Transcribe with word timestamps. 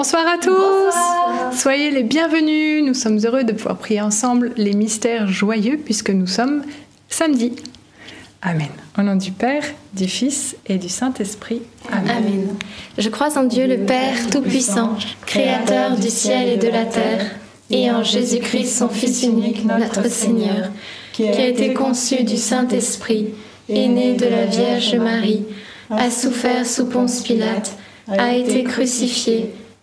Bonsoir 0.00 0.28
à 0.28 0.38
tous. 0.38 1.58
Soyez 1.60 1.90
les 1.90 2.04
bienvenus. 2.04 2.84
Nous 2.84 2.94
sommes 2.94 3.18
heureux 3.24 3.42
de 3.42 3.52
pouvoir 3.52 3.78
prier 3.78 4.00
ensemble 4.00 4.52
les 4.56 4.72
mystères 4.72 5.26
joyeux 5.26 5.76
puisque 5.84 6.10
nous 6.10 6.28
sommes 6.28 6.62
samedi. 7.08 7.56
Amen. 8.40 8.68
Au 8.96 9.02
nom 9.02 9.16
du 9.16 9.32
Père, 9.32 9.64
du 9.94 10.06
Fils 10.06 10.54
et 10.68 10.78
du 10.78 10.88
Saint-Esprit. 10.88 11.62
Amen. 11.90 12.10
Amen. 12.16 12.48
Je 12.96 13.08
crois 13.08 13.36
en 13.36 13.42
Dieu 13.42 13.66
le 13.66 13.78
Père 13.78 14.14
Tout-Puissant, 14.30 14.96
Créateur 15.26 15.96
du 15.96 16.10
ciel 16.10 16.46
et 16.46 16.58
de 16.58 16.68
la 16.68 16.84
terre, 16.84 17.32
et 17.68 17.90
en 17.90 18.04
Jésus-Christ, 18.04 18.78
son 18.78 18.88
Fils 18.88 19.24
unique, 19.24 19.64
notre 19.64 20.08
Seigneur, 20.08 20.70
qui 21.12 21.26
a 21.26 21.48
été 21.48 21.74
conçu 21.74 22.22
du 22.22 22.36
Saint-Esprit, 22.36 23.30
est 23.68 23.88
né 23.88 24.14
de 24.14 24.26
la 24.26 24.46
Vierge 24.46 24.94
Marie, 24.94 25.42
a 25.90 26.08
souffert 26.08 26.64
sous 26.64 26.86
Ponce 26.86 27.22
Pilate, 27.22 27.76
a 28.06 28.32
été 28.34 28.62
crucifié, 28.62 29.50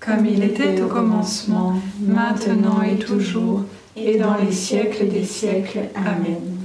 Comme 0.00 0.26
il 0.26 0.42
était 0.44 0.80
au 0.82 0.86
commencement, 0.86 1.74
maintenant 2.00 2.82
et 2.82 2.96
toujours, 2.96 3.64
et 3.96 4.18
dans 4.18 4.36
les 4.36 4.52
siècles 4.52 5.08
des 5.08 5.24
siècles. 5.24 5.88
Amen. 5.94 6.55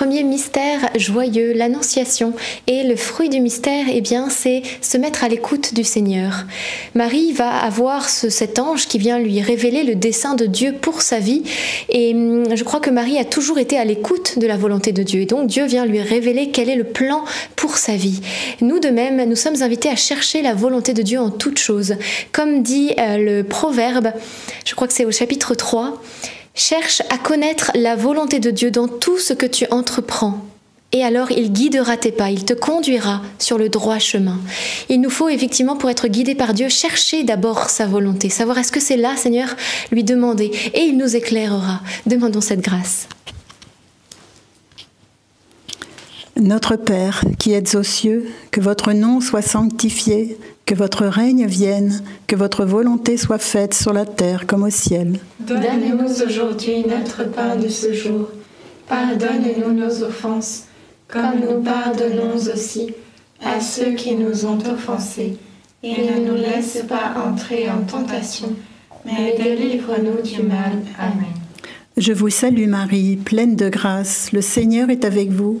Premier 0.00 0.22
mystère 0.22 0.88
joyeux, 0.96 1.52
l'annonciation. 1.52 2.32
Et 2.66 2.84
le 2.84 2.96
fruit 2.96 3.28
du 3.28 3.38
mystère, 3.38 3.84
eh 3.92 4.00
bien, 4.00 4.30
c'est 4.30 4.62
se 4.80 4.96
mettre 4.96 5.24
à 5.24 5.28
l'écoute 5.28 5.74
du 5.74 5.84
Seigneur. 5.84 6.46
Marie 6.94 7.32
va 7.32 7.50
avoir 7.50 8.08
ce, 8.08 8.30
cet 8.30 8.58
ange 8.58 8.88
qui 8.88 8.96
vient 8.96 9.18
lui 9.18 9.42
révéler 9.42 9.84
le 9.84 9.96
dessein 9.96 10.36
de 10.36 10.46
Dieu 10.46 10.74
pour 10.80 11.02
sa 11.02 11.18
vie. 11.18 11.42
Et 11.90 12.14
hum, 12.14 12.56
je 12.56 12.64
crois 12.64 12.80
que 12.80 12.88
Marie 12.88 13.18
a 13.18 13.26
toujours 13.26 13.58
été 13.58 13.76
à 13.76 13.84
l'écoute 13.84 14.38
de 14.38 14.46
la 14.46 14.56
volonté 14.56 14.92
de 14.92 15.02
Dieu. 15.02 15.20
Et 15.20 15.26
donc 15.26 15.48
Dieu 15.48 15.66
vient 15.66 15.84
lui 15.84 16.00
révéler 16.00 16.50
quel 16.50 16.70
est 16.70 16.76
le 16.76 16.84
plan 16.84 17.22
pour 17.54 17.76
sa 17.76 17.94
vie. 17.94 18.22
Nous 18.62 18.78
de 18.78 18.88
même, 18.88 19.22
nous 19.28 19.36
sommes 19.36 19.60
invités 19.60 19.90
à 19.90 19.96
chercher 19.96 20.40
la 20.40 20.54
volonté 20.54 20.94
de 20.94 21.02
Dieu 21.02 21.20
en 21.20 21.28
toutes 21.28 21.58
choses. 21.58 21.96
Comme 22.32 22.62
dit 22.62 22.94
euh, 22.98 23.18
le 23.18 23.42
proverbe, 23.42 24.14
je 24.64 24.74
crois 24.74 24.86
que 24.86 24.94
c'est 24.94 25.04
au 25.04 25.12
chapitre 25.12 25.54
3, 25.54 26.00
Cherche 26.54 27.02
à 27.10 27.18
connaître 27.18 27.70
la 27.74 27.96
volonté 27.96 28.38
de 28.38 28.50
Dieu 28.50 28.70
dans 28.70 28.88
tout 28.88 29.18
ce 29.18 29.32
que 29.32 29.46
tu 29.46 29.66
entreprends. 29.70 30.44
Et 30.92 31.04
alors 31.04 31.30
il 31.30 31.52
guidera 31.52 31.96
tes 31.96 32.10
pas, 32.10 32.30
il 32.30 32.44
te 32.44 32.52
conduira 32.52 33.22
sur 33.38 33.58
le 33.58 33.68
droit 33.68 34.00
chemin. 34.00 34.38
Il 34.88 35.00
nous 35.00 35.10
faut 35.10 35.28
effectivement, 35.28 35.76
pour 35.76 35.88
être 35.88 36.08
guidé 36.08 36.34
par 36.34 36.52
Dieu, 36.52 36.68
chercher 36.68 37.22
d'abord 37.22 37.70
sa 37.70 37.86
volonté, 37.86 38.28
savoir 38.28 38.58
est-ce 38.58 38.72
que 38.72 38.80
c'est 38.80 38.96
là, 38.96 39.16
Seigneur, 39.16 39.54
lui 39.92 40.02
demander, 40.02 40.50
et 40.74 40.80
il 40.80 40.98
nous 40.98 41.14
éclairera. 41.14 41.80
Demandons 42.06 42.40
cette 42.40 42.60
grâce. 42.60 43.06
Notre 46.36 46.74
Père, 46.74 47.22
qui 47.38 47.52
êtes 47.52 47.74
aux 47.76 47.84
cieux, 47.84 48.28
que 48.50 48.60
votre 48.60 48.92
nom 48.92 49.20
soit 49.20 49.42
sanctifié, 49.42 50.38
que 50.70 50.76
votre 50.76 51.04
règne 51.04 51.46
vienne, 51.46 52.00
que 52.28 52.36
votre 52.36 52.64
volonté 52.64 53.16
soit 53.16 53.40
faite 53.40 53.74
sur 53.74 53.92
la 53.92 54.06
terre 54.06 54.46
comme 54.46 54.62
au 54.62 54.70
ciel. 54.70 55.18
Donnez-nous 55.40 56.22
aujourd'hui 56.24 56.84
notre 56.88 57.28
pain 57.28 57.56
de 57.56 57.66
ce 57.66 57.92
jour. 57.92 58.28
Pardonnez-nous 58.88 59.72
nos 59.72 60.04
offenses, 60.04 60.66
comme 61.08 61.40
nous 61.40 61.60
pardonnons 61.60 62.36
aussi 62.36 62.94
à 63.44 63.60
ceux 63.60 63.94
qui 63.94 64.14
nous 64.14 64.46
ont 64.46 64.60
offensés. 64.60 65.38
Et 65.82 65.90
ne 65.90 66.28
nous 66.28 66.36
laisse 66.36 66.84
pas 66.88 67.20
entrer 67.28 67.68
en 67.68 67.82
tentation, 67.82 68.54
mais 69.04 69.34
délivre-nous 69.36 70.22
du 70.22 70.40
mal. 70.44 70.78
Amen. 71.00 71.34
Je 71.96 72.12
vous 72.12 72.30
salue 72.30 72.68
Marie, 72.68 73.16
pleine 73.16 73.56
de 73.56 73.68
grâce, 73.68 74.30
le 74.30 74.40
Seigneur 74.40 74.88
est 74.88 75.04
avec 75.04 75.30
vous. 75.30 75.60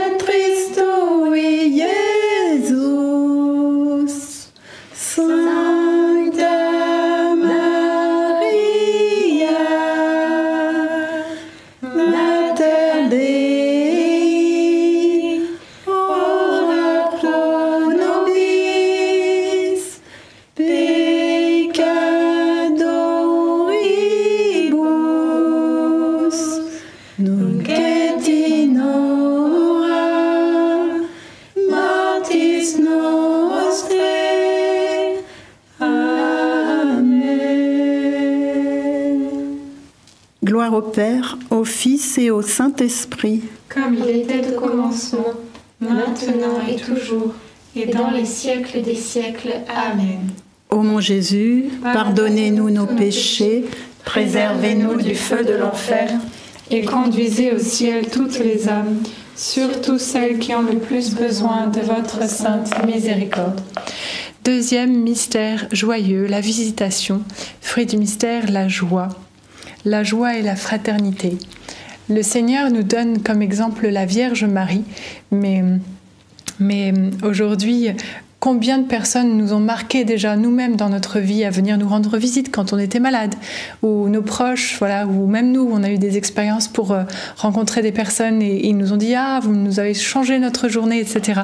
au 42.41 42.47
Saint-Esprit. 42.47 43.43
Comme 43.69 43.93
il 43.95 44.09
était 44.09 44.41
au 44.55 44.59
commencement, 44.59 45.33
maintenant 45.79 46.57
et 46.67 46.75
toujours, 46.75 47.33
et 47.75 47.85
dans 47.85 48.09
les 48.09 48.25
siècles 48.25 48.81
des 48.81 48.95
siècles. 48.95 49.53
Amen. 49.69 50.29
Ô 50.71 50.81
mon 50.81 50.99
Jésus, 50.99 51.65
pardonnez-nous 51.83 52.71
nos 52.71 52.87
péchés, 52.87 53.65
préservez-nous 54.05 54.95
du 54.95 55.13
feu 55.13 55.43
de 55.43 55.53
l'enfer, 55.53 56.09
et 56.71 56.81
conduisez 56.83 57.51
au 57.53 57.59
ciel 57.59 58.09
toutes 58.09 58.39
les 58.39 58.67
âmes, 58.67 58.97
surtout 59.35 59.99
celles 59.99 60.39
qui 60.39 60.55
ont 60.55 60.63
le 60.63 60.79
plus 60.79 61.13
besoin 61.13 61.67
de 61.67 61.81
votre 61.81 62.27
sainte 62.27 62.73
miséricorde. 62.87 63.61
Deuxième 64.43 65.03
mystère 65.03 65.67
joyeux, 65.71 66.25
la 66.25 66.41
visitation. 66.41 67.21
Fruit 67.61 67.85
du 67.85 67.97
mystère, 67.97 68.49
la 68.49 68.67
joie. 68.67 69.09
La 69.85 70.03
joie 70.03 70.37
et 70.37 70.41
la 70.41 70.55
fraternité. 70.55 71.37
Le 72.11 72.23
Seigneur 72.23 72.69
nous 72.71 72.83
donne 72.83 73.23
comme 73.23 73.41
exemple 73.41 73.87
la 73.87 74.05
Vierge 74.05 74.43
Marie, 74.43 74.83
mais, 75.31 75.63
mais 76.59 76.93
aujourd'hui, 77.23 77.87
combien 78.41 78.79
de 78.79 78.85
personnes 78.85 79.37
nous 79.37 79.53
ont 79.53 79.61
marqué 79.61 80.03
déjà 80.03 80.35
nous-mêmes 80.35 80.75
dans 80.75 80.89
notre 80.89 81.19
vie 81.19 81.45
à 81.45 81.49
venir 81.49 81.77
nous 81.77 81.87
rendre 81.87 82.17
visite 82.17 82.51
quand 82.51 82.73
on 82.73 82.77
était 82.79 82.99
malade, 82.99 83.35
ou 83.81 84.09
nos 84.09 84.23
proches, 84.23 84.75
voilà, 84.77 85.07
ou 85.07 85.25
même 85.25 85.53
nous, 85.53 85.69
on 85.71 85.83
a 85.83 85.89
eu 85.89 85.97
des 85.97 86.17
expériences 86.17 86.67
pour 86.67 86.91
euh, 86.91 87.03
rencontrer 87.37 87.81
des 87.81 87.93
personnes 87.93 88.41
et, 88.41 88.57
et 88.57 88.67
ils 88.67 88.77
nous 88.77 88.91
ont 88.91 88.97
dit 88.97 89.15
ah 89.15 89.39
vous 89.41 89.55
nous 89.55 89.79
avez 89.79 89.93
changé 89.93 90.37
notre 90.37 90.67
journée, 90.67 90.99
etc. 90.99 91.43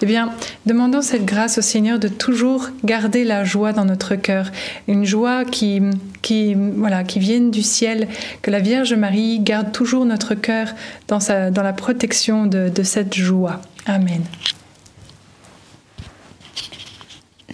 Eh 0.00 0.06
bien, 0.06 0.30
demandons 0.64 1.02
cette 1.02 1.26
grâce 1.26 1.58
au 1.58 1.62
Seigneur 1.62 1.98
de 1.98 2.08
toujours 2.08 2.70
garder 2.84 3.24
la 3.24 3.44
joie 3.44 3.74
dans 3.74 3.84
notre 3.84 4.14
cœur, 4.14 4.50
une 4.88 5.04
joie 5.04 5.44
qui 5.44 5.82
qui 6.26 6.54
voilà 6.54 7.04
qui 7.04 7.20
vienne 7.20 7.52
du 7.52 7.62
ciel, 7.62 8.08
que 8.42 8.50
la 8.50 8.58
Vierge 8.58 8.94
Marie 8.94 9.38
garde 9.38 9.70
toujours 9.70 10.04
notre 10.04 10.34
cœur 10.34 10.74
dans 11.06 11.20
sa 11.20 11.52
dans 11.52 11.62
la 11.62 11.72
protection 11.72 12.46
de, 12.46 12.68
de 12.68 12.82
cette 12.82 13.14
joie. 13.14 13.60
Amen. 13.86 14.24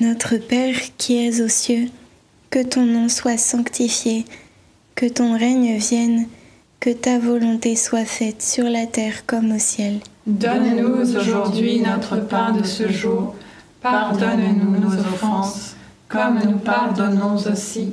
Notre 0.01 0.39
Père 0.39 0.77
qui 0.97 1.23
es 1.23 1.43
aux 1.43 1.49
cieux, 1.49 1.89
que 2.49 2.63
ton 2.63 2.87
nom 2.87 3.11
soit 3.11 3.37
sanctifié, 3.37 4.25
que 4.95 5.05
ton 5.05 5.37
règne 5.39 5.77
vienne, 5.77 6.25
que 6.81 6.89
ta 6.89 7.19
volonté 7.19 7.77
soit 7.77 8.07
faite 8.07 8.41
sur 8.41 8.65
la 8.65 8.87
terre 8.87 9.27
comme 9.27 9.53
au 9.53 9.59
ciel. 9.59 10.01
Donne-nous 10.27 10.95
aujourd'hui 11.11 11.81
notre 11.81 12.17
pain 12.27 12.53
de 12.53 12.65
ce 12.65 12.91
jour. 12.91 13.35
Pardonne-nous 13.83 14.81
nos 14.81 14.95
offenses, 14.99 15.77
comme 16.09 16.41
nous 16.43 16.59
pardonnons 16.59 17.37
aussi 17.37 17.93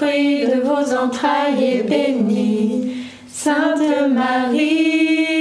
fruit 0.00 0.46
de 0.46 0.60
vos 0.62 0.94
entrailles, 0.94 1.62
est 1.62 1.82
béni. 1.82 3.06
Sainte 3.28 4.08
Marie, 4.10 5.39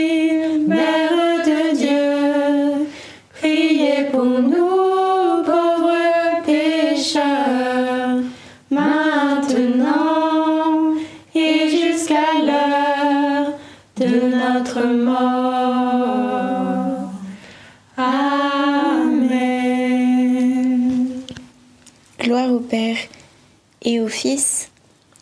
et 23.84 24.00
au 24.00 24.08
Fils 24.08 24.70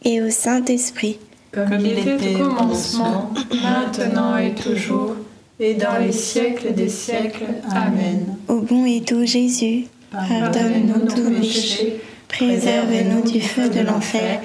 et 0.04 0.22
au 0.22 0.30
Saint-Esprit. 0.30 1.20
Comme 1.52 1.80
il 1.80 2.00
était 2.00 2.42
au 2.42 2.50
commencement, 2.50 3.32
maintenant 3.64 4.38
et 4.38 4.54
toujours, 4.54 5.16
et 5.60 5.74
dans 5.74 5.98
les 6.00 6.12
siècles 6.12 6.74
des 6.74 6.90
siècles. 6.90 7.46
Amen. 7.72 8.38
Au 8.48 8.60
bon 8.60 8.86
et 8.86 9.00
doux 9.00 9.26
Jésus, 9.26 9.86
pardonne-nous 10.12 11.08
tous 11.08 11.30
nos 11.30 11.40
péchés, 11.40 12.02
préserve-nous 12.28 13.32
du 13.32 13.42
feu 13.42 13.70
de 13.70 13.80
l'enfer 13.80 14.42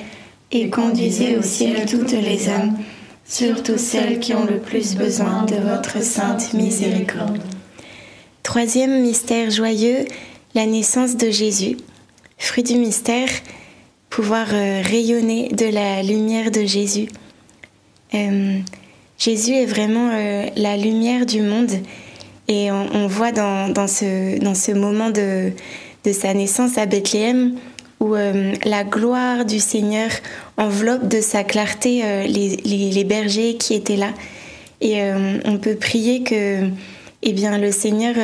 et 0.50 0.70
conduisez 0.70 1.36
au 1.36 1.42
ciel 1.42 1.86
toutes 1.86 2.12
les 2.12 2.48
âmes, 2.48 2.76
surtout 3.24 3.78
celles 3.78 4.20
qui 4.20 4.34
ont 4.34 4.44
le 4.44 4.58
plus 4.58 4.94
besoin 4.94 5.44
de 5.44 5.56
votre 5.56 6.02
sainte 6.02 6.54
miséricorde. 6.54 7.38
Troisième 8.42 9.02
mystère 9.02 9.50
joyeux, 9.50 10.04
la 10.54 10.66
naissance 10.66 11.16
de 11.16 11.30
Jésus. 11.30 11.76
Fruit 12.38 12.62
du 12.62 12.76
mystère, 12.76 13.28
pouvoir 14.12 14.48
euh, 14.52 14.82
rayonner 14.84 15.48
de 15.48 15.64
la 15.64 16.02
lumière 16.02 16.50
de 16.50 16.64
Jésus. 16.66 17.08
Euh, 18.12 18.58
Jésus 19.16 19.54
est 19.54 19.64
vraiment 19.64 20.10
euh, 20.12 20.48
la 20.54 20.76
lumière 20.76 21.24
du 21.24 21.40
monde 21.40 21.70
et 22.46 22.70
on, 22.70 23.06
voit 23.06 23.32
dans, 23.32 23.72
dans, 23.72 23.86
ce, 23.86 24.38
dans 24.38 24.54
ce 24.54 24.72
moment 24.72 25.08
de, 25.08 25.52
de 26.04 26.12
sa 26.12 26.34
naissance 26.34 26.76
à 26.76 26.84
Bethléem 26.84 27.54
où 28.00 28.14
la 28.14 28.84
gloire 28.84 29.44
du 29.44 29.60
Seigneur 29.60 30.10
enveloppe 30.58 31.06
de 31.06 31.20
sa 31.20 31.44
clarté 31.44 32.02
les, 32.26 32.56
les, 32.64 32.90
les 32.90 33.04
bergers 33.04 33.54
qui 33.54 33.74
étaient 33.74 33.96
là. 33.96 34.10
Et 34.80 35.00
on 35.44 35.56
peut 35.56 35.76
prier 35.76 36.24
que 36.24 36.68
eh 37.22 37.32
bien, 37.32 37.58
le 37.58 37.70
Seigneur 37.70 38.16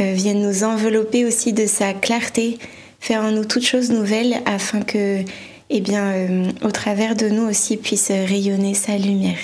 vienne 0.00 0.42
nous 0.42 0.64
envelopper 0.64 1.24
aussi 1.24 1.52
de 1.52 1.66
sa 1.66 1.94
clarté, 1.94 2.58
faire 3.00 3.22
en 3.22 3.30
nous 3.30 3.44
toutes 3.44 3.64
choses 3.64 3.90
nouvelles 3.90 4.40
afin 4.46 4.82
que, 4.82 5.24
eh 5.70 5.80
bien, 5.80 6.04
euh, 6.04 6.52
au 6.62 6.70
travers 6.70 7.16
de 7.16 7.28
nous 7.28 7.48
aussi 7.48 7.76
puisse 7.76 8.10
rayonner 8.10 8.74
sa 8.74 8.96
lumière. 8.96 9.38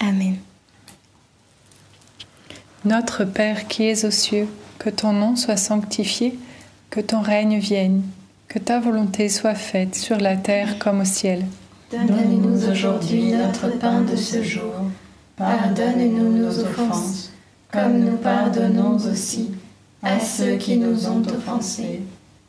Amen. 0.00 0.36
Notre 2.84 3.24
Père 3.24 3.68
qui 3.68 3.84
es 3.84 4.04
aux 4.04 4.10
cieux, 4.10 4.48
que 4.78 4.90
ton 4.90 5.12
nom 5.12 5.36
soit 5.36 5.56
sanctifié, 5.56 6.36
que 6.90 7.00
ton 7.00 7.20
règne 7.20 7.58
vienne, 7.58 8.02
que 8.48 8.58
ta 8.58 8.80
volonté 8.80 9.28
soit 9.28 9.54
faite 9.54 9.94
sur 9.94 10.18
la 10.18 10.36
terre 10.36 10.78
comme 10.78 11.00
au 11.00 11.04
ciel. 11.04 11.46
Donne-nous 11.92 12.70
aujourd'hui 12.70 13.32
notre 13.32 13.78
pain 13.78 14.00
de 14.00 14.16
ce 14.16 14.42
jour. 14.42 14.74
Pardonne-nous 15.36 16.38
nos 16.38 16.58
offenses, 16.58 17.32
comme 17.70 17.98
nous 17.98 18.16
pardonnons 18.16 18.96
aussi 18.96 19.50
à 20.02 20.18
ceux 20.18 20.56
qui 20.56 20.76
nous 20.76 21.06
ont 21.06 21.22
offensés. 21.22 22.00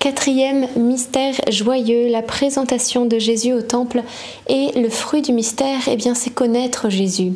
Quatrième 0.00 0.66
mystère 0.76 1.34
joyeux, 1.50 2.08
la 2.08 2.22
présentation 2.22 3.04
de 3.04 3.18
Jésus 3.18 3.52
au 3.52 3.60
temple. 3.60 4.02
Et 4.48 4.70
le 4.74 4.88
fruit 4.88 5.20
du 5.20 5.34
mystère, 5.34 5.88
eh 5.90 5.96
bien, 5.96 6.14
c'est 6.14 6.30
connaître 6.30 6.88
Jésus. 6.88 7.34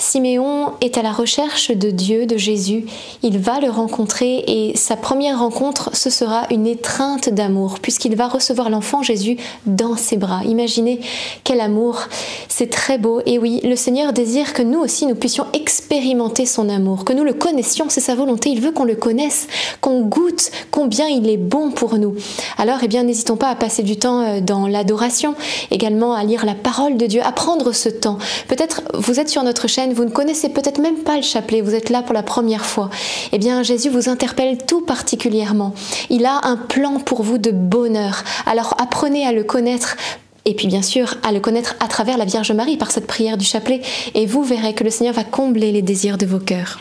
Siméon 0.00 0.72
est 0.80 0.96
à 0.96 1.02
la 1.02 1.12
recherche 1.12 1.70
de 1.70 1.90
Dieu, 1.90 2.24
de 2.24 2.38
Jésus. 2.38 2.86
Il 3.22 3.38
va 3.38 3.60
le 3.60 3.68
rencontrer 3.68 4.42
et 4.46 4.74
sa 4.74 4.96
première 4.96 5.40
rencontre, 5.40 5.90
ce 5.92 6.08
sera 6.08 6.46
une 6.50 6.66
étreinte 6.66 7.28
d'amour, 7.28 7.80
puisqu'il 7.80 8.16
va 8.16 8.26
recevoir 8.26 8.70
l'enfant 8.70 9.02
Jésus 9.02 9.36
dans 9.66 9.96
ses 9.96 10.16
bras. 10.16 10.40
Imaginez 10.44 11.00
quel 11.44 11.60
amour, 11.60 12.00
c'est 12.48 12.70
très 12.70 12.96
beau. 12.96 13.20
Et 13.26 13.38
oui, 13.38 13.60
le 13.62 13.76
Seigneur 13.76 14.14
désire 14.14 14.54
que 14.54 14.62
nous 14.62 14.80
aussi, 14.80 15.06
nous 15.06 15.14
puissions 15.14 15.46
expérimenter 15.52 16.46
son 16.46 16.70
amour, 16.70 17.04
que 17.04 17.12
nous 17.12 17.24
le 17.24 17.34
connaissions, 17.34 17.86
c'est 17.90 18.00
sa 18.00 18.14
volonté. 18.14 18.48
Il 18.48 18.62
veut 18.62 18.72
qu'on 18.72 18.84
le 18.84 18.96
connaisse, 18.96 19.48
qu'on 19.82 20.00
goûte 20.00 20.50
combien 20.70 21.08
il 21.08 21.28
est 21.28 21.36
bon 21.36 21.70
pour 21.70 21.98
nous. 21.98 22.14
Alors, 22.56 22.78
eh 22.82 22.88
bien, 22.88 23.02
n'hésitons 23.02 23.36
pas 23.36 23.50
à 23.50 23.54
passer 23.54 23.82
du 23.82 23.98
temps 23.98 24.22
euh, 24.22 24.40
dans 24.40 24.66
l'adoration, 24.66 25.34
également 25.70 26.14
à 26.14 26.24
lire 26.24 26.46
la 26.46 26.54
parole 26.54 26.96
de 26.96 27.04
Dieu, 27.04 27.20
à 27.22 27.32
prendre 27.32 27.72
ce 27.72 27.90
temps. 27.90 28.16
Peut-être 28.48 28.82
vous 28.94 29.20
êtes 29.20 29.28
sur 29.28 29.42
notre 29.42 29.68
chaîne 29.68 29.89
vous 29.92 30.04
ne 30.04 30.10
connaissez 30.10 30.48
peut-être 30.48 30.80
même 30.80 30.98
pas 30.98 31.16
le 31.16 31.22
chapelet, 31.22 31.60
vous 31.60 31.74
êtes 31.74 31.90
là 31.90 32.02
pour 32.02 32.14
la 32.14 32.22
première 32.22 32.64
fois, 32.64 32.90
eh 33.32 33.38
bien 33.38 33.62
Jésus 33.62 33.88
vous 33.88 34.08
interpelle 34.08 34.58
tout 34.58 34.80
particulièrement. 34.82 35.74
Il 36.08 36.26
a 36.26 36.40
un 36.44 36.56
plan 36.56 36.98
pour 36.98 37.22
vous 37.22 37.38
de 37.38 37.50
bonheur. 37.50 38.24
Alors 38.46 38.74
apprenez 38.78 39.26
à 39.26 39.32
le 39.32 39.44
connaître 39.44 39.96
et 40.44 40.54
puis 40.54 40.68
bien 40.68 40.82
sûr 40.82 41.16
à 41.22 41.32
le 41.32 41.40
connaître 41.40 41.76
à 41.80 41.88
travers 41.88 42.18
la 42.18 42.24
Vierge 42.24 42.52
Marie 42.52 42.76
par 42.76 42.90
cette 42.90 43.06
prière 43.06 43.36
du 43.36 43.44
chapelet 43.44 43.82
et 44.14 44.26
vous 44.26 44.42
verrez 44.42 44.74
que 44.74 44.84
le 44.84 44.90
Seigneur 44.90 45.14
va 45.14 45.24
combler 45.24 45.72
les 45.72 45.82
désirs 45.82 46.18
de 46.18 46.26
vos 46.26 46.38
cœurs. 46.38 46.80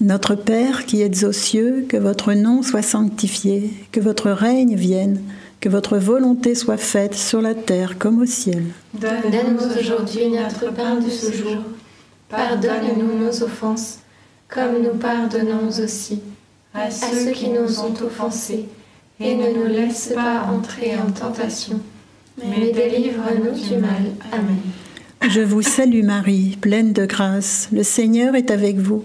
Notre 0.00 0.34
Père 0.34 0.86
qui 0.86 1.02
êtes 1.02 1.22
aux 1.22 1.32
cieux, 1.32 1.86
que 1.88 1.96
votre 1.96 2.32
nom 2.32 2.62
soit 2.62 2.82
sanctifié, 2.82 3.70
que 3.92 4.00
votre 4.00 4.30
règne 4.30 4.74
vienne, 4.74 5.22
que 5.60 5.68
votre 5.68 5.96
volonté 5.98 6.54
soit 6.54 6.76
faite 6.76 7.14
sur 7.14 7.40
la 7.40 7.54
terre 7.54 7.96
comme 7.96 8.20
au 8.20 8.26
ciel. 8.26 8.64
Donne-nous 8.94 9.78
aujourd'hui 9.78 10.28
notre 10.30 10.74
pain 10.74 10.96
de 10.96 11.08
ce 11.08 11.32
jour. 11.32 11.58
Pardonne-nous 12.28 13.24
nos 13.24 13.42
offenses, 13.44 14.00
comme 14.48 14.82
nous 14.82 14.98
pardonnons 14.98 15.68
aussi 15.68 16.20
à 16.74 16.90
ceux 16.90 17.30
qui 17.30 17.48
nous 17.50 17.80
ont 17.80 17.94
offensés. 18.04 18.66
Et 19.20 19.36
ne 19.36 19.54
nous 19.54 19.66
laisse 19.66 20.12
pas 20.12 20.42
entrer 20.52 20.96
en 20.96 21.12
tentation, 21.12 21.78
mais 22.36 22.72
délivre-nous 22.72 23.52
du 23.52 23.76
mal. 23.76 24.10
Amen. 24.32 24.58
Je 25.30 25.40
vous 25.40 25.62
salue 25.62 26.02
Marie, 26.02 26.58
pleine 26.60 26.92
de 26.92 27.06
grâce, 27.06 27.68
le 27.72 27.84
Seigneur 27.84 28.34
est 28.34 28.50
avec 28.50 28.76
vous. 28.76 29.04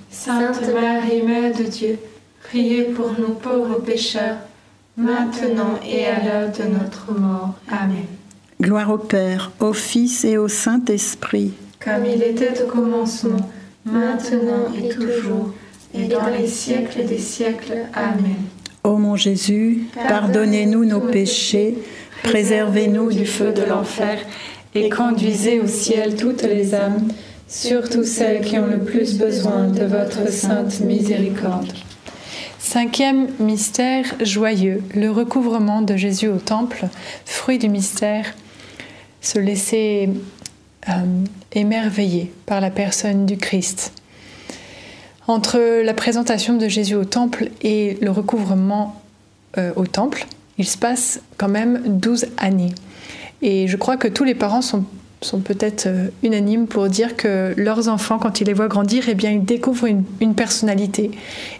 Sainte 0.11 0.61
Marie, 0.73 1.23
Mère 1.23 1.55
de 1.57 1.63
Dieu, 1.63 1.97
priez 2.43 2.83
pour 2.83 3.15
nous 3.17 3.33
pauvres 3.33 3.79
pécheurs, 3.79 4.35
maintenant 4.97 5.79
et 5.87 6.05
à 6.05 6.21
l'heure 6.23 6.51
de 6.51 6.63
notre 6.63 7.17
mort. 7.17 7.55
Amen. 7.69 8.05
Gloire 8.61 8.91
au 8.91 8.97
Père, 8.97 9.51
au 9.61 9.71
Fils 9.71 10.25
et 10.25 10.37
au 10.37 10.49
Saint-Esprit. 10.49 11.53
Comme 11.79 12.05
il 12.05 12.21
était 12.21 12.61
au 12.61 12.67
commencement, 12.67 13.49
maintenant 13.85 14.67
et 14.77 14.89
toujours, 14.89 15.53
et 15.93 16.07
dans 16.07 16.27
les 16.27 16.47
siècles 16.47 17.05
des 17.05 17.17
siècles. 17.17 17.77
Amen. 17.93 18.35
Ô 18.83 18.97
mon 18.97 19.15
Jésus, 19.15 19.85
pardonnez-nous 20.09 20.83
nos 20.83 20.99
péchés, 20.99 21.77
préservez-nous 22.23 23.13
du 23.13 23.25
feu 23.25 23.53
de 23.53 23.63
l'enfer, 23.63 24.19
et 24.75 24.89
conduisez 24.89 25.61
au 25.61 25.67
ciel 25.67 26.15
toutes 26.15 26.43
les 26.43 26.75
âmes, 26.75 27.07
surtout 27.51 28.05
celles 28.05 28.45
qui 28.45 28.57
ont 28.57 28.65
le 28.65 28.79
plus 28.79 29.17
besoin 29.17 29.67
de 29.67 29.83
votre 29.83 30.31
sainte 30.31 30.79
miséricorde. 30.79 31.71
Cinquième 32.57 33.27
mystère 33.39 34.05
joyeux, 34.21 34.81
le 34.95 35.11
recouvrement 35.11 35.81
de 35.81 35.97
Jésus 35.97 36.29
au 36.29 36.37
temple, 36.37 36.85
fruit 37.25 37.57
du 37.57 37.67
mystère, 37.67 38.33
se 39.19 39.37
laisser 39.37 40.09
euh, 40.87 40.91
émerveiller 41.51 42.31
par 42.45 42.61
la 42.61 42.71
personne 42.71 43.25
du 43.25 43.35
Christ. 43.35 43.91
Entre 45.27 45.83
la 45.83 45.93
présentation 45.93 46.55
de 46.55 46.69
Jésus 46.69 46.95
au 46.95 47.05
temple 47.05 47.49
et 47.61 47.97
le 48.01 48.11
recouvrement 48.11 49.01
euh, 49.57 49.71
au 49.75 49.85
temple, 49.85 50.25
il 50.57 50.65
se 50.65 50.77
passe 50.77 51.19
quand 51.37 51.49
même 51.49 51.81
12 51.85 52.27
années. 52.37 52.73
Et 53.41 53.67
je 53.67 53.75
crois 53.75 53.97
que 53.97 54.07
tous 54.07 54.23
les 54.23 54.35
parents 54.35 54.61
sont, 54.61 54.85
sont 55.21 55.39
peut-être 55.39 55.85
euh, 55.87 56.07
unanimes 56.23 56.67
pour 56.67 56.87
dire 56.89 57.15
que 57.15 57.53
leurs 57.55 57.87
enfants, 57.87 58.17
quand 58.17 58.41
ils 58.41 58.47
les 58.47 58.53
voient 58.53 58.67
grandir, 58.67 59.03
eh 59.07 59.15
bien, 59.15 59.31
ils 59.31 59.43
découvrent 59.45 59.85
une, 59.85 60.33
personnalité. 60.35 61.11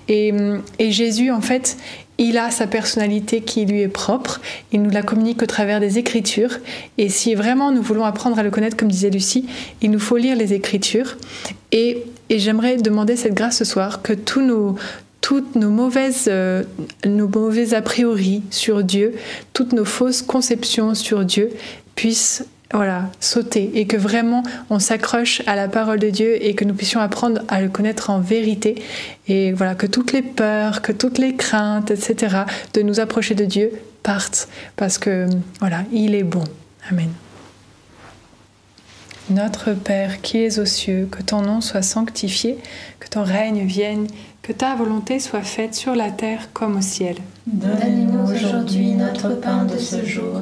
Et, 0.07 0.33
et 0.79 0.91
Jésus, 0.91 1.31
en 1.31 1.41
fait, 1.41 1.77
il 2.21 2.37
a 2.37 2.51
sa 2.51 2.67
personnalité 2.67 3.41
qui 3.41 3.65
lui 3.65 3.81
est 3.81 3.87
propre, 3.87 4.41
il 4.71 4.83
nous 4.83 4.91
la 4.91 5.01
communique 5.01 5.41
au 5.41 5.47
travers 5.47 5.79
des 5.79 5.97
Écritures, 5.97 6.59
et 6.99 7.09
si 7.09 7.33
vraiment 7.33 7.71
nous 7.71 7.81
voulons 7.81 8.05
apprendre 8.05 8.37
à 8.37 8.43
le 8.43 8.51
connaître, 8.51 8.77
comme 8.77 8.89
disait 8.89 9.09
Lucie, 9.09 9.47
il 9.81 9.89
nous 9.89 9.99
faut 9.99 10.17
lire 10.17 10.35
les 10.35 10.53
Écritures, 10.53 11.17
et, 11.71 12.03
j'aimerais 12.29 12.77
demander 12.77 13.15
cette 13.15 13.33
grâce 13.33 13.57
ce 13.57 13.65
soir, 13.65 14.01
que 14.01 14.13
tous 14.13 14.77
toutes 15.19 15.55
nos 15.55 15.69
mauvaises, 15.69 16.25
euh, 16.27 16.63
nos 17.05 17.27
mauvais 17.27 17.73
a 17.73 17.81
priori 17.81 18.41
sur 18.49 18.83
Dieu, 18.83 19.13
toutes 19.53 19.73
nos 19.73 19.85
fausses 19.85 20.21
conceptions 20.21 20.95
sur 20.95 21.25
Dieu 21.25 21.49
puissent 21.95 22.45
voilà, 22.73 23.09
sauter 23.19 23.71
et 23.75 23.85
que 23.85 23.97
vraiment 23.97 24.43
on 24.69 24.79
s'accroche 24.79 25.41
à 25.45 25.55
la 25.55 25.67
parole 25.67 25.99
de 25.99 26.09
Dieu 26.09 26.43
et 26.43 26.55
que 26.55 26.63
nous 26.63 26.73
puissions 26.73 26.99
apprendre 26.99 27.41
à 27.47 27.61
le 27.61 27.69
connaître 27.69 28.09
en 28.09 28.19
vérité 28.19 28.81
et 29.27 29.51
voilà 29.51 29.75
que 29.75 29.87
toutes 29.87 30.13
les 30.13 30.21
peurs, 30.21 30.81
que 30.81 30.91
toutes 30.91 31.17
les 31.17 31.35
craintes, 31.35 31.91
etc. 31.91 32.43
de 32.73 32.81
nous 32.81 32.99
approcher 32.99 33.35
de 33.35 33.45
Dieu 33.45 33.71
partent 34.03 34.47
parce 34.75 34.97
que 34.97 35.27
voilà, 35.59 35.83
il 35.91 36.15
est 36.15 36.23
bon. 36.23 36.43
Amen. 36.89 37.09
Notre 39.29 39.73
Père 39.73 40.21
qui 40.21 40.39
es 40.39 40.59
aux 40.59 40.65
cieux, 40.65 41.07
que 41.09 41.21
ton 41.21 41.41
nom 41.41 41.61
soit 41.61 41.83
sanctifié, 41.83 42.57
que 42.99 43.07
ton 43.07 43.23
règne 43.23 43.65
vienne, 43.65 44.07
que 44.41 44.51
ta 44.51 44.75
volonté 44.75 45.19
soit 45.19 45.43
faite 45.43 45.75
sur 45.75 45.95
la 45.95 46.09
terre 46.09 46.49
comme 46.53 46.77
au 46.77 46.81
ciel. 46.81 47.17
Donne-nous 47.45 48.33
aujourd'hui 48.33 48.93
notre 48.93 49.29
pain 49.39 49.65
de 49.65 49.77
ce 49.77 50.03
jour. 50.03 50.41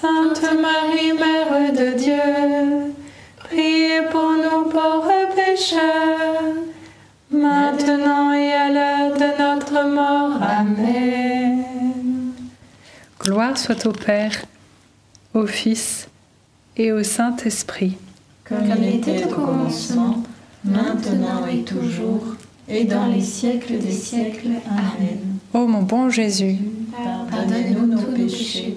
Sainte 0.00 0.42
Marie, 0.60 1.12
Mère 1.12 1.72
de 1.72 1.98
Dieu, 1.98 2.94
priez 3.36 4.02
pour 4.12 4.30
nous 4.30 4.70
pauvres 4.70 5.34
pécheurs, 5.34 6.54
maintenant 7.32 8.32
et 8.32 8.52
à 8.52 8.68
l'heure 8.68 9.14
de 9.14 9.42
notre 9.42 9.88
mort. 9.88 10.40
Amen. 10.40 11.64
Gloire 13.18 13.58
soit 13.58 13.86
au 13.86 13.92
Père, 13.92 14.44
au 15.34 15.46
Fils 15.46 16.06
et 16.76 16.92
au 16.92 17.02
Saint-Esprit. 17.02 17.96
Comme 18.44 18.70
il 18.78 18.96
était 18.96 19.24
au 19.24 19.34
commencement, 19.34 20.22
maintenant 20.64 21.44
et 21.52 21.64
toujours, 21.64 22.36
et 22.68 22.84
dans 22.84 23.06
les 23.06 23.22
siècles 23.22 23.78
des 23.78 23.90
siècles. 23.90 24.60
Amen. 24.70 25.38
Ô 25.52 25.66
mon 25.66 25.82
bon 25.82 26.08
Jésus, 26.08 26.56
Pardonnez-nous 27.30 27.86
nos 27.86 28.02
péchés, 28.12 28.76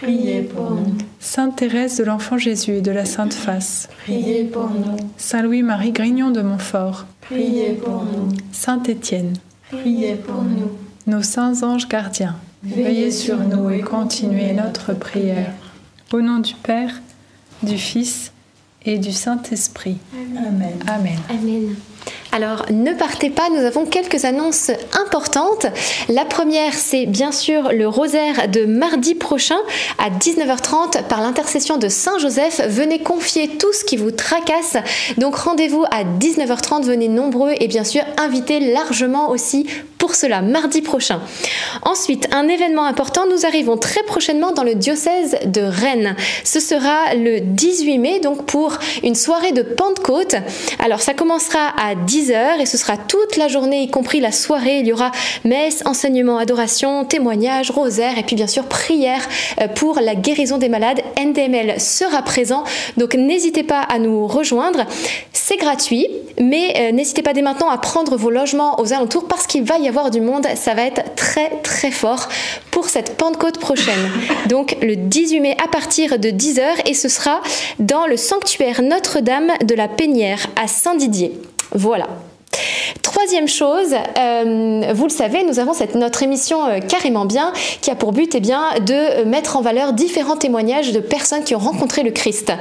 priez 0.00 0.42
pour 0.42 0.70
nous, 0.70 0.96
Sainte 1.20 1.56
Thérèse 1.56 1.98
de 1.98 2.04
l'Enfant 2.04 2.38
Jésus 2.38 2.76
et 2.76 2.80
de 2.80 2.90
la 2.90 3.04
Sainte 3.04 3.34
Face, 3.34 3.88
priez 4.04 4.44
pour 4.44 4.70
nous, 4.70 4.96
Saint 5.16 5.42
Louis-Marie 5.42 5.92
Grignon 5.92 6.30
de 6.30 6.42
Montfort, 6.42 7.06
priez 7.20 7.72
pour 7.72 8.04
nous, 8.04 8.28
Saint 8.52 8.82
Étienne, 8.84 9.34
priez 9.70 10.14
pour 10.14 10.42
nous. 10.42 10.70
nos 11.06 11.22
saints 11.22 11.62
anges 11.62 11.88
gardiens, 11.88 12.36
veillez 12.62 13.10
sur 13.10 13.38
nous 13.38 13.70
et 13.70 13.80
continuez 13.80 14.52
notre 14.52 14.94
prière. 14.94 15.52
Au 16.12 16.20
nom 16.20 16.38
du 16.38 16.54
Père, 16.54 17.00
du 17.62 17.76
Fils 17.76 18.32
et 18.84 18.98
du 18.98 19.12
Saint-Esprit. 19.12 19.98
Amen. 20.14 20.78
Amen. 20.86 21.18
Amen. 21.28 21.76
Alors 22.38 22.66
ne 22.70 22.92
partez 22.92 23.30
pas, 23.30 23.50
nous 23.50 23.64
avons 23.66 23.84
quelques 23.84 24.24
annonces 24.24 24.70
importantes. 24.92 25.66
La 26.08 26.24
première, 26.24 26.72
c'est 26.72 27.04
bien 27.04 27.32
sûr 27.32 27.72
le 27.72 27.88
rosaire 27.88 28.46
de 28.46 28.64
mardi 28.64 29.16
prochain 29.16 29.58
à 29.98 30.08
19h30 30.08 31.08
par 31.08 31.20
l'intercession 31.20 31.78
de 31.78 31.88
Saint 31.88 32.16
Joseph. 32.20 32.60
Venez 32.68 33.00
confier 33.00 33.48
tout 33.48 33.72
ce 33.72 33.84
qui 33.84 33.96
vous 33.96 34.12
tracasse. 34.12 34.76
Donc 35.16 35.34
rendez-vous 35.34 35.84
à 35.90 36.04
19h30, 36.04 36.84
venez 36.84 37.08
nombreux 37.08 37.54
et 37.58 37.66
bien 37.66 37.82
sûr 37.82 38.04
invitez 38.18 38.60
largement 38.72 39.30
aussi 39.30 39.66
pour 39.98 40.14
cela, 40.14 40.40
mardi 40.42 40.80
prochain. 40.80 41.20
Ensuite, 41.82 42.28
un 42.32 42.46
événement 42.46 42.84
important, 42.84 43.26
nous 43.26 43.44
arrivons 43.44 43.76
très 43.76 44.02
prochainement 44.04 44.52
dans 44.52 44.62
le 44.62 44.76
diocèse 44.76 45.36
de 45.44 45.60
Rennes. 45.60 46.14
Ce 46.44 46.60
sera 46.60 47.14
le 47.14 47.40
18 47.40 47.98
mai, 47.98 48.20
donc 48.20 48.46
pour 48.46 48.78
une 49.02 49.16
soirée 49.16 49.52
de 49.52 49.62
Pentecôte. 49.62 50.36
Alors 50.78 51.00
ça 51.00 51.14
commencera 51.14 51.72
à 51.76 51.96
10h 52.28 52.60
et 52.60 52.66
ce 52.66 52.76
sera 52.76 52.96
toute 52.96 53.36
la 53.36 53.48
journée, 53.48 53.82
y 53.82 53.90
compris 53.90 54.20
la 54.20 54.32
soirée. 54.32 54.78
Il 54.80 54.86
y 54.86 54.92
aura 54.92 55.10
messe, 55.44 55.82
enseignement, 55.84 56.38
adoration, 56.38 57.04
témoignage, 57.04 57.70
rosaire 57.70 58.18
et 58.18 58.22
puis 58.22 58.36
bien 58.36 58.46
sûr 58.46 58.64
prière 58.64 59.20
euh, 59.60 59.68
pour 59.68 60.00
la 60.00 60.14
guérison 60.14 60.58
des 60.58 60.68
malades. 60.68 61.00
NDML 61.18 61.80
sera 61.80 62.22
présent, 62.22 62.64
donc 62.96 63.14
n'hésitez 63.14 63.62
pas 63.62 63.80
à 63.80 63.98
nous 63.98 64.26
rejoindre. 64.26 64.84
C'est 65.32 65.56
gratuit, 65.56 66.06
mais 66.40 66.74
euh, 66.76 66.92
n'hésitez 66.92 67.22
pas 67.22 67.32
dès 67.32 67.42
maintenant 67.42 67.68
à 67.68 67.78
prendre 67.78 68.16
vos 68.16 68.30
logements 68.30 68.80
aux 68.80 68.92
alentours 68.92 69.26
parce 69.26 69.46
qu'il 69.46 69.64
va 69.64 69.78
y 69.78 69.88
avoir 69.88 69.98
voir 69.98 70.10
du 70.10 70.20
monde. 70.20 70.46
Ça 70.54 70.74
va 70.74 70.82
être 70.82 71.14
très 71.16 71.50
très 71.62 71.90
fort 71.90 72.28
pour 72.70 72.88
cette 72.88 73.16
Pentecôte 73.16 73.58
prochaine. 73.58 74.10
Donc 74.48 74.76
le 74.80 74.94
18 74.96 75.40
mai 75.40 75.56
à 75.62 75.68
partir 75.68 76.18
de 76.18 76.28
10h 76.28 76.62
et 76.86 76.94
ce 76.94 77.08
sera 77.08 77.40
dans 77.78 78.06
le 78.06 78.16
sanctuaire 78.16 78.82
Notre-Dame 78.82 79.52
de 79.64 79.74
la 79.74 79.88
Pénière 79.88 80.46
à 80.56 80.68
Saint-Didier. 80.68 81.32
Voilà. 81.72 82.08
Troisième 83.02 83.48
chose, 83.48 83.94
euh, 84.18 84.92
vous 84.94 85.04
le 85.04 85.10
savez, 85.10 85.42
nous 85.44 85.58
avons 85.58 85.72
cette, 85.72 85.94
notre 85.94 86.22
émission 86.22 86.66
euh, 86.66 86.78
Carrément 86.78 87.24
Bien 87.24 87.52
qui 87.80 87.90
a 87.90 87.94
pour 87.94 88.12
but 88.12 88.34
eh 88.34 88.40
bien, 88.40 88.62
de 88.80 89.24
mettre 89.24 89.56
en 89.56 89.60
valeur 89.60 89.92
différents 89.92 90.36
témoignages 90.36 90.92
de 90.92 91.00
personnes 91.00 91.42
qui 91.42 91.54
ont 91.54 91.58
rencontré 91.58 92.02
le 92.02 92.10
Christ. 92.10 92.52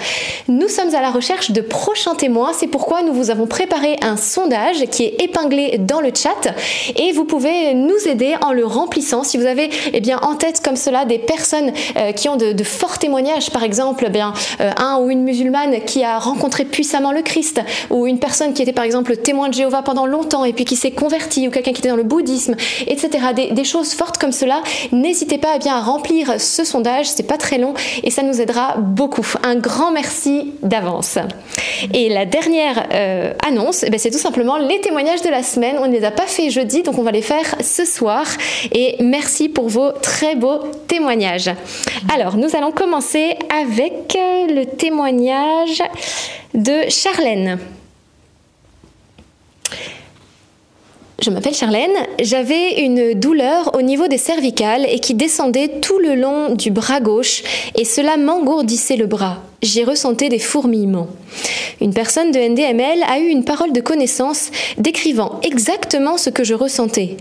Nous 0.48 0.68
sommes 0.68 0.96
à 0.96 1.02
la 1.02 1.12
recherche 1.12 1.52
de 1.52 1.62
prochains 1.62 2.16
témoins, 2.16 2.52
c'est 2.54 2.68
pourquoi 2.68 3.04
nous 3.04 3.14
vous 3.14 3.30
avons 3.30 3.46
préparé 3.46 3.98
un 4.02 4.18
sondage 4.18 4.86
qui 4.90 5.04
est 5.04 5.22
épinglé 5.22 5.78
dans 5.80 6.02
le 6.02 6.12
chat 6.16 6.54
et 6.96 7.12
vous 7.12 7.26
pouvez 7.26 7.74
nous 7.74 8.08
aider 8.08 8.36
en 8.42 8.54
le 8.54 8.66
remplissant. 8.66 9.24
Si 9.24 9.38
vous 9.38 9.46
avez 9.46 9.70
eh 9.94 10.00
bien, 10.02 10.20
en 10.22 10.36
tête 10.36 10.62
comme 10.64 10.76
cela 10.76 11.06
des 11.06 11.20
personnes 11.20 11.72
euh, 11.98 12.12
qui 12.14 12.30
ont 12.30 12.38
de, 12.38 12.64
forts 12.64 13.00
témoignages, 13.00 13.52
par 13.52 13.64
exemple 13.64 14.06
eh 14.08 14.12
bien, 14.12 14.34
un 14.60 14.98
ou 15.00 15.10
une 15.10 15.24
musulmane 15.24 15.82
qui 15.86 16.04
a 16.04 16.20
rencontré 16.20 16.66
puissamment 16.66 17.12
le 17.12 17.22
Christ 17.22 17.62
ou 17.90 18.08
une 18.08 18.20
personne 18.20 18.54
qui 18.54 18.62
était 18.62 18.74
par 18.74 18.84
exemple 18.84 19.16
témoin 19.18 19.50
de 19.50 19.54
Jéhovah 19.54 19.82
pendant 19.88 20.06
longtemps 20.06 20.44
et 20.44 20.52
puis 20.52 20.66
qui 20.66 20.76
s'est 20.76 20.92
converti 20.92 21.48
ou 21.48 21.50
quelqu'un 21.50 21.72
qui 21.72 21.80
était 21.80 21.88
dans 21.88 21.96
le 21.96 22.04
bouddhisme, 22.04 22.56
etc. 22.88 23.10
Des, 23.34 23.64
choses 23.64 23.94
fortes 23.94 24.18
comme 24.18 24.34
cela, 24.34 24.62
n'hésitez 24.92 25.38
pas 25.38 25.54
à 25.54 25.60
bien 25.60 25.80
remplir 25.80 26.42
ce 26.42 26.66
sondage, 26.66 27.06
c'est 27.08 27.24
pas 27.24 27.38
très 27.38 27.58
long 27.58 27.74
et 28.04 28.12
ça 28.12 28.22
nous 28.22 28.42
aidera 28.42 28.76
beaucoup. 28.78 29.26
Un 29.44 29.56
grand 29.56 29.92
merci 29.92 30.52
d'avance. 30.62 31.18
Et 31.94 32.10
la 32.10 32.26
dernière 32.26 32.86
euh, 32.92 33.32
annonce, 33.48 33.84
eh 33.84 33.98
c'est 33.98 34.12
tout 34.12 34.18
simplement 34.18 34.58
les 34.58 34.82
témoignages 34.82 35.22
de 35.22 35.30
la 35.30 35.42
semaine. 35.42 35.78
On 35.80 35.88
ne 35.88 35.94
les 35.94 36.04
a 36.04 36.12
pas 36.12 36.28
fait 36.28 36.50
jeudi, 36.50 36.84
donc 36.84 36.98
on 36.98 37.04
va 37.04 37.12
les 37.12 37.22
faire 37.22 37.56
ce 37.62 37.86
soir. 37.86 38.26
Et 38.74 38.98
merci 39.00 39.48
pour 39.48 39.70
vos 39.70 39.94
très 39.94 40.36
beaux 40.36 40.60
témoignages. 40.90 41.50
Alors, 42.14 42.36
nous 42.36 42.58
allons 42.58 42.74
commencer 42.74 43.38
avec 43.58 44.18
euh, 44.18 44.48
le 44.54 44.66
témoignage 44.66 45.82
de 46.54 46.90
Charlène. 46.90 47.58
Je 51.20 51.32
m'appelle 51.32 51.56
Charlène. 51.56 51.90
J'avais 52.22 52.82
une 52.82 53.16
douleur 53.16 53.76
au 53.76 53.82
niveau 53.82 54.08
des 54.08 54.20
cervicales 54.20 54.86
et 54.88 55.00
qui 55.00 55.16
descendait 55.16 55.80
tout 55.82 55.98
le 55.98 56.14
long 56.14 56.54
du 56.54 56.70
bras 56.70 57.00
gauche 57.00 57.42
et 57.76 57.86
cela 57.86 58.18
m'engourdissait 58.18 58.98
le 58.98 59.08
bras. 59.08 59.42
J'y 59.64 59.84
ressentais 59.84 60.30
des 60.30 60.38
fourmillements. 60.38 61.08
Une 61.82 61.94
personne 61.94 62.32
de 62.32 62.40
NDML 62.40 63.04
a 63.10 63.20
eu 63.20 63.28
une 63.30 63.44
parole 63.44 63.74
de 63.74 63.82
connaissance 63.82 64.52
décrivant 64.78 65.40
exactement 65.42 66.18
ce 66.18 66.30
que 66.30 66.44
je 66.44 66.54
ressentais. 66.54 67.18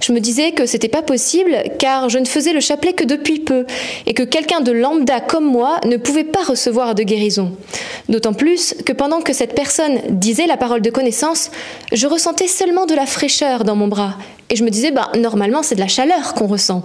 Je 0.00 0.12
me 0.12 0.20
disais 0.20 0.52
que 0.52 0.66
c'était 0.66 0.88
pas 0.88 1.02
possible 1.02 1.56
car 1.78 2.08
je 2.08 2.18
ne 2.18 2.24
faisais 2.24 2.52
le 2.52 2.60
chapelet 2.60 2.92
que 2.92 3.04
depuis 3.04 3.40
peu 3.40 3.66
et 4.06 4.14
que 4.14 4.22
quelqu'un 4.22 4.60
de 4.60 4.72
lambda 4.72 5.20
comme 5.20 5.46
moi 5.46 5.80
ne 5.84 5.96
pouvait 5.96 6.24
pas 6.24 6.42
recevoir 6.42 6.94
de 6.94 7.02
guérison. 7.02 7.52
D'autant 8.08 8.34
plus 8.34 8.74
que 8.84 8.92
pendant 8.92 9.20
que 9.20 9.32
cette 9.32 9.54
personne 9.54 10.00
disait 10.08 10.46
la 10.46 10.56
parole 10.56 10.82
de 10.82 10.90
connaissance, 10.90 11.50
je 11.92 12.06
ressentais 12.06 12.48
seulement 12.48 12.86
de 12.86 12.94
la 12.94 13.06
fraîcheur 13.06 13.64
dans 13.64 13.76
mon 13.76 13.88
bras 13.88 14.16
et 14.50 14.56
je 14.56 14.64
me 14.64 14.70
disais 14.70 14.90
bah 14.90 15.10
normalement 15.18 15.62
c'est 15.62 15.74
de 15.74 15.80
la 15.80 15.88
chaleur 15.88 16.34
qu'on 16.34 16.46
ressent. 16.46 16.82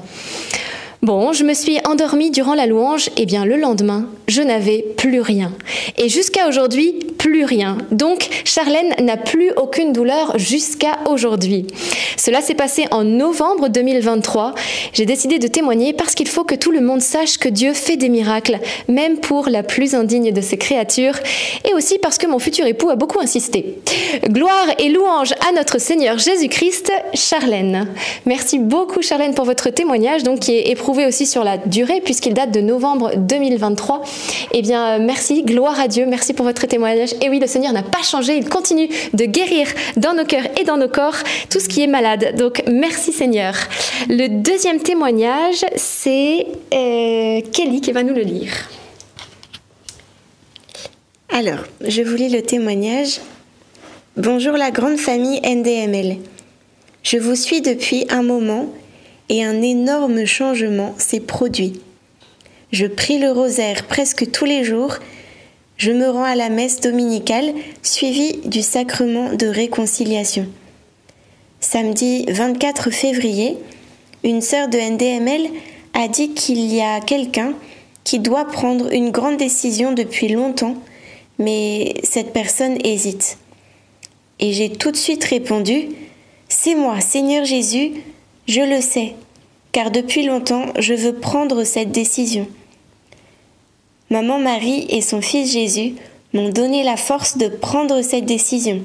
Bon, 1.02 1.34
je 1.34 1.44
me 1.44 1.56
suis 1.56 1.80
endormie 1.84 2.30
durant 2.30 2.54
la 2.54 2.68
louange, 2.68 3.10
et 3.18 3.26
bien 3.26 3.44
le 3.44 3.58
lendemain, 3.58 4.06
je 4.28 4.44
n'avais 4.44 4.86
plus 4.98 5.20
rien. 5.20 5.52
Et 5.98 6.10
jusqu'à 6.10 6.48
aujourd'hui, 6.48 6.94
plus 7.18 7.44
rien. 7.44 7.80
Donc, 7.92 8.30
Charlène 8.46 8.94
n'a 9.00 9.18
plus 9.18 9.52
aucune 9.58 9.94
douleur 9.94 10.38
jusqu'à 10.38 11.00
aujourd'hui. 11.10 11.66
Cela 12.18 12.42
s'est 12.42 12.54
passé 12.54 12.86
en 12.92 13.04
novembre 13.04 13.68
2023. 13.68 14.54
J'ai 14.94 15.06
décidé 15.06 15.40
de 15.40 15.48
témoigner 15.48 15.94
parce 15.94 16.14
qu'il 16.14 16.28
faut 16.28 16.44
que 16.44 16.54
tout 16.54 16.72
le 16.72 16.82
monde 16.82 17.02
sache 17.02 17.40
que 17.40 17.50
Dieu 17.50 17.74
fait 17.74 17.98
des 17.98 18.10
miracles, 18.10 18.60
même 18.88 19.18
pour 19.18 19.50
la 19.50 19.64
plus 19.64 19.96
indigne 19.96 20.32
de 20.32 20.42
ses 20.42 20.58
créatures, 20.58 21.16
et 21.68 21.74
aussi 21.74 21.98
parce 21.98 22.20
que 22.20 22.28
mon 22.28 22.38
futur 22.38 22.68
époux 22.68 22.92
a 22.92 22.96
beaucoup 22.96 23.20
insisté. 23.20 23.80
Gloire 24.28 24.68
et 24.78 24.90
louange 24.90 25.34
à 25.48 25.52
notre 25.52 25.80
Seigneur 25.80 26.20
Jésus-Christ, 26.20 26.92
Charlène. 27.16 27.88
Merci 28.28 28.60
beaucoup 28.60 29.02
Charlène 29.02 29.34
pour 29.34 29.46
votre 29.46 29.72
témoignage, 29.72 30.22
donc 30.22 30.42
qui 30.42 30.58
est 30.58 30.70
éprouvé 30.91 31.08
aussi 31.08 31.25
sur 31.25 31.45
la 31.45 31.58
durée, 31.58 32.01
puisqu'il 32.01 32.34
date 32.34 32.51
de 32.51 32.60
novembre 32.60 33.13
2023. 33.15 34.01
Eh 34.51 34.62
bien, 34.62 34.99
merci, 34.99 35.41
gloire 35.43 35.80
à 35.80 35.88
Dieu, 35.88 36.06
merci 36.06 36.34
pour 36.34 36.45
votre 36.45 36.67
témoignage. 36.67 37.13
Et 37.21 37.30
oui, 37.30 37.39
le 37.39 37.47
Seigneur 37.47 37.71
n'a 37.71 37.82
pas 37.82 38.01
changé, 38.04 38.36
il 38.36 38.49
continue 38.49 38.89
de 39.13 39.23
guérir 39.23 39.67
dans 39.95 40.13
nos 40.13 40.25
cœurs 40.25 40.47
et 40.60 40.65
dans 40.65 40.75
nos 40.75 40.89
corps 40.89 41.15
tout 41.49 41.62
ce 41.62 41.69
qui 41.69 41.82
est 41.82 41.88
malade. 41.88 42.36
Donc, 42.38 42.62
merci 42.67 43.13
Seigneur. 43.13 43.54
Le 44.10 44.27
deuxième 44.27 44.80
témoignage, 44.80 45.63
c'est 45.77 46.45
euh, 46.73 47.39
Kelly 47.54 47.80
qui 47.80 47.93
va 47.93 48.04
nous 48.04 48.13
le 48.13 48.23
lire. 48.23 48.51
Alors, 51.34 51.63
je 51.80 52.01
vous 52.01 52.15
lis 52.15 52.27
le 52.27 52.41
témoignage. 52.41 53.21
Bonjour 54.17 54.58
la 54.58 54.71
grande 54.71 54.97
famille 54.97 55.39
NDML. 55.39 56.17
Je 57.04 57.17
vous 57.17 57.36
suis 57.36 57.62
depuis 57.62 58.06
un 58.10 58.23
moment 58.23 58.67
et 59.32 59.44
un 59.46 59.62
énorme 59.62 60.26
changement 60.26 60.94
s'est 60.98 61.22
produit. 61.22 61.80
Je 62.74 62.86
prie 62.86 63.17
le 63.17 63.32
rosaire 63.32 63.88
presque 63.88 64.30
tous 64.30 64.44
les 64.44 64.65
jours, 64.65 64.98
je 65.78 65.91
me 65.91 66.10
rends 66.10 66.26
à 66.26 66.36
la 66.36 66.50
messe 66.50 66.82
dominicale 66.82 67.54
suivie 67.82 68.39
du 68.44 68.62
sacrement 68.62 69.34
de 69.34 69.48
réconciliation. 69.48 70.48
Samedi 71.62 72.26
24 72.28 72.91
février, 72.91 73.58
une 74.26 74.41
sœur 74.41 74.67
de 74.67 74.78
NDML 74.78 75.48
a 75.94 76.10
dit 76.10 76.34
qu'il 76.34 76.60
y 76.60 76.82
a 76.82 77.00
quelqu'un 77.00 77.54
qui 78.04 78.20
doit 78.20 78.46
prendre 78.46 78.91
une 78.91 79.12
grande 79.12 79.38
décision 79.38 79.94
depuis 79.94 80.28
longtemps, 80.28 80.76
mais 81.39 81.94
cette 82.04 82.34
personne 82.34 82.78
hésite. 82.86 83.38
Et 84.39 84.52
j'ai 84.52 84.70
tout 84.70 84.91
de 84.91 84.98
suite 84.98 85.24
répondu, 85.24 85.88
C'est 86.50 86.76
moi, 86.76 87.00
Seigneur 87.00 87.46
Jésus, 87.46 87.94
je 88.47 88.62
le 88.62 88.82
sais, 88.82 89.15
car 89.71 89.91
depuis 89.91 90.23
longtemps 90.23 90.65
je 90.80 90.93
veux 90.93 91.13
prendre 91.13 91.63
cette 91.63 91.91
décision. 91.91 92.47
Maman 94.10 94.39
Marie 94.39 94.86
et 94.89 95.01
son 95.01 95.21
fils 95.21 95.51
Jésus 95.51 95.93
m'ont 96.34 96.49
donné 96.49 96.84
la 96.84 96.97
force 96.97 97.38
de 97.38 97.47
prendre 97.47 98.01
cette 98.01 98.25
décision, 98.25 98.82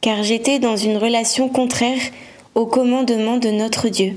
car 0.00 0.22
j'étais 0.22 0.58
dans 0.58 0.76
une 0.76 0.96
relation 0.96 1.48
contraire 1.48 2.00
au 2.54 2.66
commandement 2.66 3.38
de 3.38 3.50
notre 3.50 3.88
Dieu. 3.88 4.16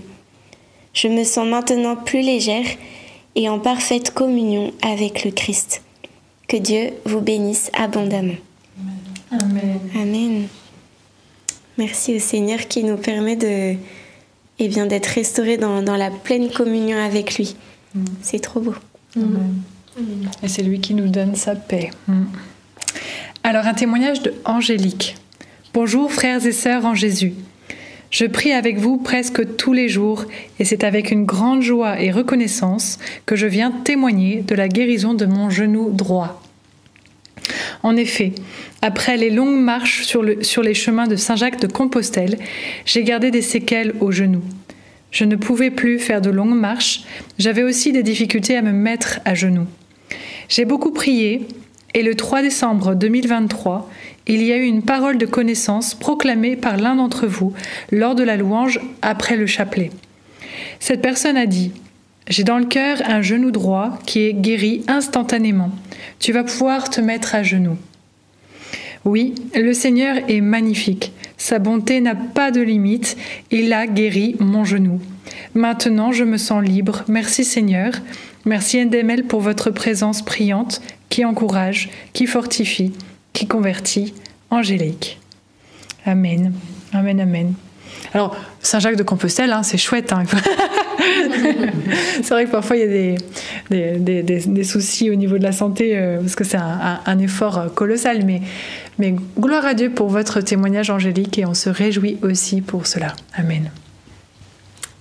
Je 0.94 1.08
me 1.08 1.24
sens 1.24 1.48
maintenant 1.48 1.96
plus 1.96 2.22
légère 2.22 2.66
et 3.36 3.50
en 3.50 3.60
parfaite 3.60 4.12
communion 4.12 4.72
avec 4.82 5.26
le 5.26 5.32
Christ. 5.32 5.82
Que 6.48 6.58
Dieu 6.58 6.94
vous 7.06 7.22
bénisse 7.22 7.72
abondamment. 7.74 8.38
Amen. 9.32 9.80
Amen. 9.96 10.48
Merci 11.78 12.16
au 12.16 12.20
Seigneur 12.20 12.68
qui 12.68 12.84
nous 12.84 12.98
permet 12.98 13.36
de, 13.36 13.76
et 14.60 14.68
bien 14.68 14.86
d'être 14.86 15.08
restauré 15.08 15.58
dans, 15.58 15.82
la 15.82 16.10
pleine 16.10 16.50
communion 16.50 16.98
avec 16.98 17.38
lui. 17.38 17.56
Mm. 17.94 18.06
C'est 18.22 18.40
trop 18.40 18.60
beau. 18.60 18.76
Mm. 19.16 19.38
Et 20.44 20.48
c'est 20.48 20.64
lui 20.64 20.80
qui 20.80 20.94
nous 20.94 21.08
donne 21.08 21.36
sa 21.36 21.56
paix. 21.56 21.92
Mm. 22.08 22.24
Alors 23.44 23.66
un 23.66 23.74
témoignage 23.74 24.22
de 24.22 24.34
Angélique. 24.46 25.16
Bonjour 25.74 26.12
frères 26.12 26.46
et 26.46 26.52
sœurs 26.52 26.86
en 26.86 26.96
Jésus. 26.96 27.34
Je 28.12 28.26
prie 28.26 28.54
avec 28.54 28.78
vous 28.78 28.98
presque 28.98 29.58
tous 29.58 29.74
les 29.74 29.90
jours 29.90 30.26
et 30.60 30.66
c'est 30.66 30.84
avec 30.84 31.12
une 31.12 31.26
grande 31.26 31.62
joie 31.62 32.00
et 32.00 32.12
reconnaissance 32.12 32.98
que 33.26 33.36
je 33.36 33.46
viens 33.46 33.72
témoigner 33.72 34.42
de 34.42 34.56
la 34.56 34.70
guérison 34.70 35.14
de 35.14 35.26
mon 35.26 35.50
genou 35.50 35.92
droit. 35.92 36.42
En 37.86 37.98
effet, 37.98 38.32
après 38.82 39.16
les 39.16 39.30
longues 39.30 39.60
marches 39.60 40.06
sur, 40.06 40.24
les 40.24 40.74
chemins 40.74 41.06
de 41.06 41.16
Saint-Jacques 41.16 41.62
de 41.62 41.68
Compostelle, 41.68 42.40
j'ai 42.84 43.04
gardé 43.04 43.30
des 43.30 43.44
séquelles 43.44 43.94
au 44.00 44.12
genou. 44.12 44.42
Je 45.12 45.24
ne 45.24 45.36
pouvais 45.36 45.70
plus 45.70 46.00
faire 46.00 46.20
de 46.20 46.32
longues 46.32 46.56
marches, 46.56 47.04
j'avais 47.38 47.62
aussi 47.62 47.92
des 47.92 48.02
difficultés 48.02 48.58
à 48.58 48.64
me 48.64 48.72
mettre 48.72 49.20
à 49.24 49.36
genoux. 49.36 49.68
J'ai 50.50 50.66
beaucoup 50.66 50.94
prié 50.94 51.46
et 51.94 52.02
le 52.02 52.16
3 52.16 52.42
décembre 52.42 52.96
2023, 52.96 53.88
il 54.26 54.42
y 54.42 54.52
a 54.52 54.58
eu 54.58 54.64
une 54.66 54.82
parole 54.82 55.20
de 55.20 55.28
connaissance 55.28 55.94
proclamée 55.94 56.56
par 56.56 56.78
l'un 56.78 56.96
d'entre 56.96 57.28
vous 57.28 57.54
lors 57.92 58.16
de 58.16 58.24
la 58.24 58.36
louange 58.36 58.80
après 59.04 59.38
le 59.38 59.46
chapelet. 59.46 59.92
Cette 60.80 61.04
personne 61.04 61.38
a 61.38 61.46
dit 61.46 61.72
j'ai 62.28 62.44
dans 62.44 62.58
le 62.58 62.66
cœur 62.66 63.02
un 63.06 63.22
genou 63.22 63.52
droit 63.52 64.00
qui 64.06 64.22
est 64.22 64.34
guéri 64.34 64.84
instantanément. 64.88 65.72
Tu 66.20 66.32
vas 66.32 66.44
pouvoir 66.44 66.90
te 66.90 67.02
mettre 67.02 67.36
à 67.36 67.44
genoux. 67.44 67.78
Oui, 69.04 69.36
le 69.54 69.74
Seigneur 69.74 70.18
est 70.28 70.42
magnifique. 70.42 71.14
Sa 71.38 71.60
bonté 71.60 72.02
n'a 72.02 72.16
pas 72.16 72.50
de 72.50 72.62
limite. 72.62 73.18
Il 73.52 73.72
a 73.74 73.86
guéri 73.86 74.36
mon 74.40 74.64
genou. 74.64 75.00
Maintenant, 75.54 76.12
je 76.12 76.24
me 76.24 76.38
sens 76.38 76.64
libre. 76.64 77.04
Merci 77.08 77.44
Seigneur. 77.44 77.94
Merci 78.46 78.84
Ndemel 78.84 79.26
pour 79.26 79.42
votre 79.42 79.70
présence 79.70 80.24
priante 80.24 80.82
qui 81.10 81.24
encourage, 81.24 81.90
qui 82.14 82.26
fortifie, 82.26 82.94
qui 83.34 83.48
convertit. 83.48 84.14
Angélique. 84.50 85.20
Amen. 86.06 86.54
Amen, 86.94 87.20
amen. 87.20 87.54
Alors, 88.14 88.36
Saint-Jacques 88.62 88.96
de 88.96 89.04
Compostelle, 89.04 89.52
hein, 89.52 89.64
c'est 89.64 89.78
chouette. 89.78 90.14
Hein. 90.14 90.24
c'est 92.16 92.30
vrai 92.30 92.46
que 92.46 92.52
parfois 92.52 92.78
il 92.78 92.80
y 92.80 93.16
a 93.76 93.98
des, 94.00 94.22
des, 94.22 94.64
soucis 94.64 95.10
au 95.10 95.16
niveau 95.16 95.38
de 95.38 95.44
la 95.44 95.52
santé 95.52 95.98
euh, 95.98 96.20
parce 96.20 96.36
que 96.36 96.44
c'est 96.44 96.58
un, 96.58 97.20
effort 97.20 97.74
colossal. 97.74 98.24
Mais, 98.26 98.42
mais 99.00 99.16
gloire 99.40 99.66
à 99.66 99.74
Dieu 99.74 99.90
pour 99.90 100.08
votre 100.08 100.42
témoignage 100.42 100.90
angélique 100.90 101.38
et 101.38 101.46
on 101.46 101.54
se 101.54 101.70
réjouit 101.70 102.18
aussi 102.22 102.62
pour 102.62 102.88
cela. 102.88 103.14
Amen. 103.36 103.72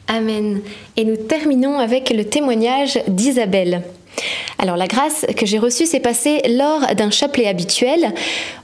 Amen. 0.06 0.60
Et 0.96 1.04
nous 1.04 1.16
terminons 1.16 1.78
avec 1.78 2.10
le 2.10 2.24
témoignage 2.24 2.98
d'Isabelle. 3.08 3.82
Alors 4.58 4.76
la 4.76 4.86
grâce 4.86 5.26
que 5.36 5.46
j'ai 5.46 5.58
reçue 5.58 5.86
s'est 5.86 6.00
passée 6.00 6.40
lors 6.48 6.94
d'un 6.94 7.10
chapelet 7.10 7.46
habituel 7.46 8.14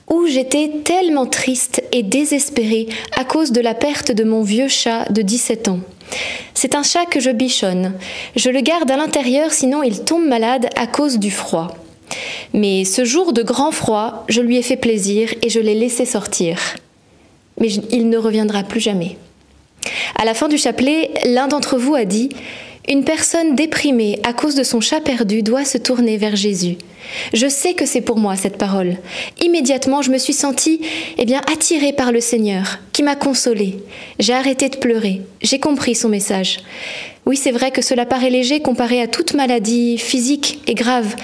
où 0.09 0.27
j'étais 0.27 0.71
tellement 0.85 1.27
triste 1.27 1.83
et 1.93 2.03
désespérée 2.03 2.89
à 3.17 3.25
cause 3.25 3.53
de 3.53 3.61
la 3.61 3.75
perte 3.75 4.13
de 4.13 4.25
mon 4.25 4.43
vieux 4.43 4.69
chat 4.69 5.11
de 5.11 5.23
17 5.23 5.69
ans. 5.69 5.81
C'est 6.55 6.75
un 6.75 6.83
chat 6.83 7.07
que 7.07 7.21
je 7.21 7.31
bichonne. 7.31 7.95
Je 8.35 8.51
le 8.51 8.61
garde 8.61 8.91
à 8.91 8.97
l'intérieur 8.97 9.53
sinon 9.53 9.83
il 9.83 10.05
tombe 10.05 10.27
malade 10.27 10.69
à 10.77 10.87
cause 10.87 11.19
du 11.19 11.31
froid. 11.31 11.69
Mais 12.53 12.85
ce 12.85 13.05
jour 13.05 13.33
de 13.33 13.43
grand 13.43 13.71
froid, 13.71 14.25
je 14.29 14.41
lui 14.41 14.57
ai 14.57 14.63
fait 14.63 14.77
plaisir 14.77 15.33
et 15.43 15.49
je 15.49 15.61
l'ai 15.61 15.75
laissé 15.75 16.05
sortir. 16.05 16.59
Mais 17.61 17.69
il 17.69 18.09
ne 18.09 18.19
reviendra 18.19 18.63
plus 18.65 18.81
jamais. 18.81 19.17
À 20.17 20.25
la 20.25 20.35
fin 20.35 20.49
du 20.49 20.59
chapelet, 20.59 21.11
l'un 21.25 21.49
d'entre 21.49 21.79
vous 21.79 21.95
a 21.95 22.05
dit 22.05 22.31
une 22.91 23.05
personne 23.05 23.55
déprimée 23.55 24.19
à 24.25 24.33
cause 24.33 24.57
de 24.57 24.65
son 24.65 24.81
chat 24.81 25.01
perdu 25.01 25.45
doit 25.45 25.65
se 25.65 25.79
tourner 25.79 26.17
vers 26.17 26.35
Jésus. 26.35 26.77
Je 27.33 27.49
sais 27.49 27.75
que 27.75 27.87
c'est 27.87 28.01
pour 28.01 28.19
moi 28.19 28.35
cette 28.35 28.59
parole. 28.59 28.97
Immédiatement, 29.41 30.03
je 30.03 30.11
me 30.11 30.19
suis 30.19 30.33
sentie 30.33 30.81
eh 31.17 31.25
bien 31.25 31.41
attirée 31.53 31.93
par 31.93 32.11
le 32.11 32.21
Seigneur 32.21 32.81
qui 32.93 33.05
m'a 33.05 33.15
consolée. 33.15 33.79
J'ai 34.19 34.35
arrêté 34.35 34.69
de 34.69 34.77
pleurer. 34.77 35.23
J'ai 35.41 35.61
compris 35.61 35.95
son 35.95 36.09
message. 36.09 36.59
Oui, 37.27 37.37
c'est 37.37 37.53
vrai 37.53 37.71
que 37.71 37.81
cela 37.81 38.07
paraît 38.07 38.31
léger 38.31 38.61
comparé 38.61 39.01
à 39.01 39.07
toute 39.07 39.35
maladie 39.35 39.97
physique 39.97 40.61
et 40.67 40.75
grave, 40.75 41.15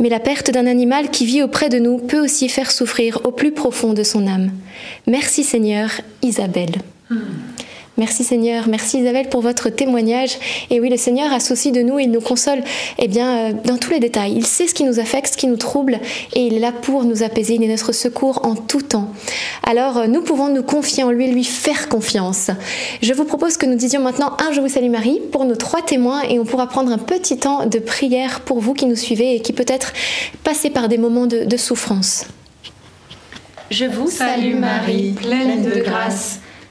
mais 0.00 0.08
la 0.08 0.18
perte 0.18 0.50
d'un 0.50 0.66
animal 0.66 1.10
qui 1.10 1.24
vit 1.24 1.42
auprès 1.42 1.68
de 1.68 1.78
nous 1.78 1.98
peut 1.98 2.20
aussi 2.20 2.48
faire 2.48 2.72
souffrir 2.72 3.20
au 3.24 3.30
plus 3.30 3.52
profond 3.52 3.92
de 3.92 4.02
son 4.02 4.26
âme. 4.26 4.50
Merci 5.06 5.44
Seigneur, 5.44 5.90
Isabelle. 6.22 6.74
Merci 7.98 8.24
Seigneur, 8.24 8.68
merci 8.68 9.00
Isabelle 9.00 9.30
pour 9.30 9.40
votre 9.40 9.70
témoignage. 9.70 10.38
Et 10.68 10.80
oui, 10.80 10.90
le 10.90 10.98
Seigneur 10.98 11.32
a 11.32 11.40
souci 11.40 11.72
de 11.72 11.80
nous, 11.80 11.98
il 11.98 12.10
nous 12.10 12.20
console 12.20 12.62
eh 12.98 13.08
bien, 13.08 13.38
euh, 13.38 13.52
dans 13.64 13.78
tous 13.78 13.90
les 13.90 14.00
détails. 14.00 14.34
Il 14.36 14.44
sait 14.44 14.66
ce 14.66 14.74
qui 14.74 14.84
nous 14.84 15.00
affecte, 15.00 15.32
ce 15.32 15.38
qui 15.38 15.46
nous 15.46 15.56
trouble, 15.56 15.98
et 16.34 16.46
il 16.46 16.54
est 16.54 16.58
là 16.58 16.72
pour 16.72 17.04
nous 17.04 17.22
apaiser. 17.22 17.54
Il 17.54 17.62
est 17.62 17.68
notre 17.68 17.92
secours 17.92 18.40
en 18.44 18.54
tout 18.54 18.82
temps. 18.82 19.10
Alors, 19.62 19.96
euh, 19.96 20.06
nous 20.08 20.20
pouvons 20.20 20.48
nous 20.48 20.62
confier 20.62 21.04
en 21.04 21.10
lui, 21.10 21.26
lui 21.28 21.44
faire 21.44 21.88
confiance. 21.88 22.50
Je 23.00 23.14
vous 23.14 23.24
propose 23.24 23.56
que 23.56 23.64
nous 23.64 23.76
disions 23.76 24.02
maintenant 24.02 24.36
un 24.46 24.52
Je 24.52 24.60
vous 24.60 24.68
salue 24.68 24.90
Marie 24.90 25.22
pour 25.32 25.46
nos 25.46 25.56
trois 25.56 25.80
témoins, 25.80 26.20
et 26.28 26.38
on 26.38 26.44
pourra 26.44 26.66
prendre 26.66 26.92
un 26.92 26.98
petit 26.98 27.38
temps 27.38 27.64
de 27.64 27.78
prière 27.78 28.40
pour 28.40 28.60
vous 28.60 28.74
qui 28.74 28.84
nous 28.84 28.96
suivez 28.96 29.36
et 29.36 29.40
qui 29.40 29.54
peut-être 29.54 29.94
passez 30.44 30.68
par 30.68 30.88
des 30.88 30.98
moments 30.98 31.26
de, 31.26 31.44
de 31.44 31.56
souffrance. 31.56 32.26
Je 33.70 33.86
vous 33.86 34.10
salue 34.10 34.54
Marie, 34.54 35.12
pleine 35.12 35.62
de 35.62 35.80
grâce. 35.80 36.40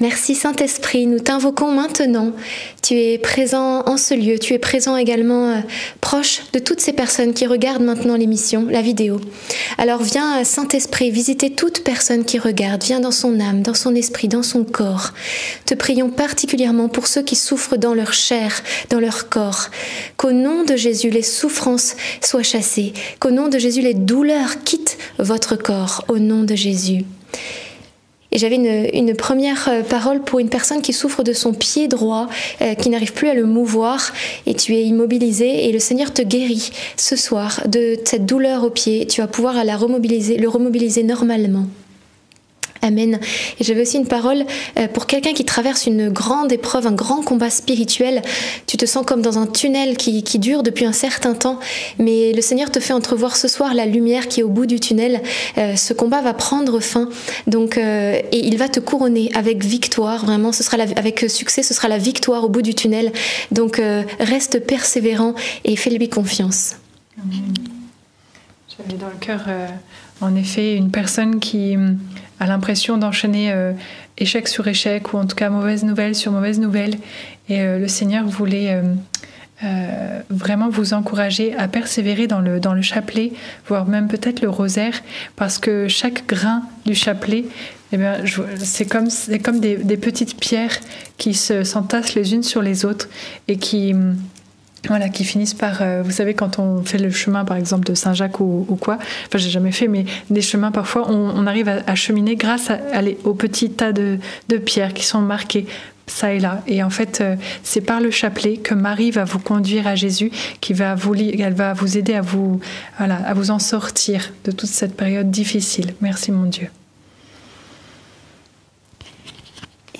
Merci 0.00 0.34
Saint-Esprit, 0.34 1.06
nous 1.06 1.18
t'invoquons 1.18 1.70
maintenant. 1.70 2.32
Tu 2.80 2.94
es 2.94 3.18
présent 3.18 3.82
en 3.84 3.98
ce 3.98 4.14
lieu, 4.14 4.38
tu 4.38 4.54
es 4.54 4.58
présent 4.58 4.96
également 4.96 5.50
euh, 5.50 5.60
proche 6.00 6.40
de 6.54 6.58
toutes 6.58 6.80
ces 6.80 6.94
personnes 6.94 7.34
qui 7.34 7.46
regardent 7.46 7.82
maintenant 7.82 8.16
l'émission, 8.16 8.66
la 8.70 8.80
vidéo. 8.80 9.20
Alors 9.76 10.02
viens 10.02 10.42
Saint-Esprit 10.42 11.10
visiter 11.10 11.50
toute 11.50 11.84
personne 11.84 12.24
qui 12.24 12.38
regarde, 12.38 12.82
viens 12.82 13.00
dans 13.00 13.10
son 13.10 13.38
âme, 13.40 13.60
dans 13.60 13.74
son 13.74 13.94
esprit, 13.94 14.28
dans 14.28 14.42
son 14.42 14.64
corps. 14.64 15.12
Te 15.66 15.74
prions 15.74 16.08
particulièrement 16.08 16.88
pour 16.88 17.06
ceux 17.06 17.22
qui 17.22 17.36
souffrent 17.36 17.76
dans 17.76 17.92
leur 17.92 18.14
chair, 18.14 18.62
dans 18.88 19.00
leur 19.00 19.28
corps. 19.28 19.68
Qu'au 20.16 20.32
nom 20.32 20.64
de 20.64 20.76
Jésus, 20.76 21.10
les 21.10 21.20
souffrances 21.20 21.94
soient 22.24 22.42
chassées, 22.42 22.94
qu'au 23.18 23.32
nom 23.32 23.48
de 23.48 23.58
Jésus, 23.58 23.82
les 23.82 23.92
douleurs 23.92 24.64
quittent 24.64 24.96
votre 25.18 25.56
corps, 25.56 26.06
au 26.08 26.18
nom 26.18 26.42
de 26.42 26.54
Jésus. 26.54 27.04
Et 28.32 28.38
j'avais 28.38 28.56
une, 28.56 29.14
première 29.16 29.68
euh, 29.68 29.82
parole 29.82 30.20
pour 30.20 30.38
une 30.38 30.48
personne 30.48 30.82
qui 30.82 30.92
souffre 30.92 31.22
de 31.22 31.32
son 31.32 31.52
pied 31.52 31.88
droit, 31.88 32.28
euh, 32.62 32.74
qui 32.74 32.88
n'arrive 32.88 33.12
plus 33.12 33.28
à 33.28 33.34
le 33.34 33.44
mouvoir, 33.44 34.12
et 34.46 34.54
tu 34.54 34.74
es 34.74 34.84
immobilisé, 34.84 35.68
et 35.68 35.72
le 35.72 35.78
Seigneur 35.80 36.12
te 36.12 36.22
guérit 36.22 36.70
ce 36.96 37.16
soir 37.16 37.62
de 37.66 37.98
cette 38.04 38.26
douleur 38.26 38.64
au 38.64 38.70
pied. 38.70 39.06
Tu 39.06 39.20
vas 39.20 39.26
pouvoir 39.26 39.64
la 39.64 39.76
remobiliser, 39.76 40.36
le 40.36 40.48
remobiliser 40.48 41.02
normalement. 41.02 41.66
Amen. 42.82 43.20
Et 43.58 43.64
j'avais 43.64 43.82
aussi 43.82 43.98
une 43.98 44.06
parole 44.06 44.44
euh, 44.78 44.88
pour 44.88 45.06
quelqu'un 45.06 45.34
qui 45.34 45.44
traverse 45.44 45.86
une 45.86 46.08
grande 46.08 46.50
épreuve, 46.50 46.86
un 46.86 46.92
grand 46.92 47.22
combat 47.22 47.50
spirituel. 47.50 48.22
Tu 48.66 48.78
te 48.78 48.86
sens 48.86 49.04
comme 49.04 49.20
dans 49.20 49.38
un 49.38 49.46
tunnel 49.46 49.96
qui, 49.96 50.22
dure 50.38 50.62
depuis 50.62 50.86
un 50.86 50.92
certain 50.92 51.34
temps, 51.34 51.58
mais 51.98 52.32
le 52.32 52.40
Seigneur 52.40 52.70
te 52.70 52.80
fait 52.80 52.94
entrevoir 52.94 53.36
ce 53.36 53.48
soir 53.48 53.74
la 53.74 53.84
lumière 53.84 54.28
qui 54.28 54.40
est 54.40 54.42
au 54.42 54.48
bout 54.48 54.64
du 54.64 54.80
tunnel. 54.80 55.20
Euh, 55.58 55.76
ce 55.76 55.92
combat 55.92 56.22
va 56.22 56.32
prendre 56.32 56.80
fin, 56.80 57.08
donc 57.46 57.76
euh, 57.76 58.20
et 58.32 58.46
il 58.46 58.56
va 58.56 58.68
te 58.68 58.80
couronner 58.80 59.30
avec 59.34 59.62
victoire. 59.62 60.24
Vraiment, 60.24 60.52
ce 60.52 60.62
sera 60.62 60.78
avec 60.96 61.26
succès, 61.28 61.62
ce 61.62 61.74
sera 61.74 61.88
la 61.88 61.98
victoire 61.98 62.44
au 62.44 62.48
bout 62.48 62.62
du 62.62 62.74
tunnel. 62.74 63.12
Donc 63.50 63.80
reste 64.18 64.64
persévérant 64.66 65.34
et 65.64 65.76
fais-lui 65.76 66.08
confiance. 66.08 66.76
J'avais 68.68 68.98
dans 68.98 69.08
le 69.08 69.18
cœur, 69.20 69.42
en 70.20 70.34
effet, 70.34 70.76
une 70.76 70.90
personne 70.90 71.40
qui 71.40 71.76
a 72.40 72.46
l'impression 72.46 72.96
d'enchaîner 72.96 73.52
euh, 73.52 73.72
échec 74.18 74.48
sur 74.48 74.66
échec 74.66 75.12
ou 75.12 75.18
en 75.18 75.26
tout 75.26 75.36
cas 75.36 75.50
mauvaise 75.50 75.84
nouvelle 75.84 76.14
sur 76.14 76.32
mauvaise 76.32 76.58
nouvelle. 76.58 76.94
Et 77.48 77.60
euh, 77.60 77.78
le 77.78 77.86
Seigneur 77.86 78.26
voulait 78.26 78.80
euh, 79.62 80.20
vraiment 80.30 80.70
vous 80.70 80.94
encourager 80.94 81.54
à 81.56 81.68
persévérer 81.68 82.26
dans 82.26 82.40
le, 82.40 82.82
chapelet, 82.82 83.32
voire 83.66 83.86
même 83.86 84.08
peut-être 84.08 84.40
le 84.40 84.48
rosaire, 84.48 85.02
parce 85.36 85.58
que 85.58 85.86
chaque 85.86 86.26
grain 86.26 86.62
du 86.86 86.94
chapelet, 86.94 87.44
eh 87.92 87.98
c'est 88.56 88.86
comme, 88.86 89.08
comme 89.42 89.60
des, 89.60 89.76
des, 89.76 89.96
petites 89.96 90.38
pierres 90.38 90.78
qui 91.18 91.34
s'entassent 91.34 92.14
les 92.14 92.34
unes 92.34 92.44
sur 92.44 92.62
les 92.62 92.84
autres 92.84 93.08
et 93.48 93.56
qui 93.56 93.94
voilà, 94.88 95.08
qui 95.08 95.24
finissent 95.24 95.54
par, 95.54 95.82
euh, 95.82 96.02
vous 96.02 96.10
savez, 96.10 96.34
quand 96.34 96.58
on 96.58 96.82
fait 96.82 96.98
le 96.98 97.10
chemin, 97.10 97.44
par 97.44 97.56
exemple, 97.56 97.84
de 97.84 97.94
Saint-Jacques 97.94 98.40
ou, 98.40 98.78
quoi, 98.80 98.96
enfin, 98.96 99.38
j'ai 99.38 99.50
jamais 99.50 99.72
fait, 99.72 99.88
mais 99.88 100.04
des 100.30 100.40
chemins, 100.40 100.70
parfois, 100.70 101.10
on, 101.10 101.46
arrive 101.46 101.68
à, 101.68 101.94
cheminer 101.94 102.36
grâce 102.36 102.70
à, 102.70 102.78
aux 103.24 103.34
petits 103.34 103.70
tas 103.70 103.92
de, 103.92 104.18
pierres 104.64 104.94
qui 104.94 105.04
sont 105.04 105.20
marqués 105.20 105.66
ça 106.06 106.32
et 106.32 106.40
là. 106.40 106.60
Et 106.66 106.82
en 106.82 106.90
fait, 106.90 107.20
euh, 107.20 107.36
c'est 107.62 107.80
par 107.80 108.00
le 108.00 108.10
chapelet 108.10 108.56
que 108.56 108.74
Marie 108.74 109.12
va 109.12 109.24
vous 109.24 109.38
conduire 109.38 109.86
à 109.86 109.94
Jésus, 109.94 110.32
qui 110.60 110.72
va 110.72 110.96
vous, 110.96 111.14
elle 111.14 111.54
va 111.54 111.72
vous 111.72 111.98
aider 111.98 112.14
à 112.14 112.20
vous, 112.20 112.60
voilà, 112.98 113.14
à 113.14 113.32
vous 113.32 113.52
en 113.52 113.60
sortir 113.60 114.32
de 114.44 114.50
toute 114.50 114.70
cette 114.70 114.96
période 114.96 115.30
difficile. 115.30 115.94
Merci, 116.00 116.32
mon 116.32 116.46
Dieu. 116.46 116.68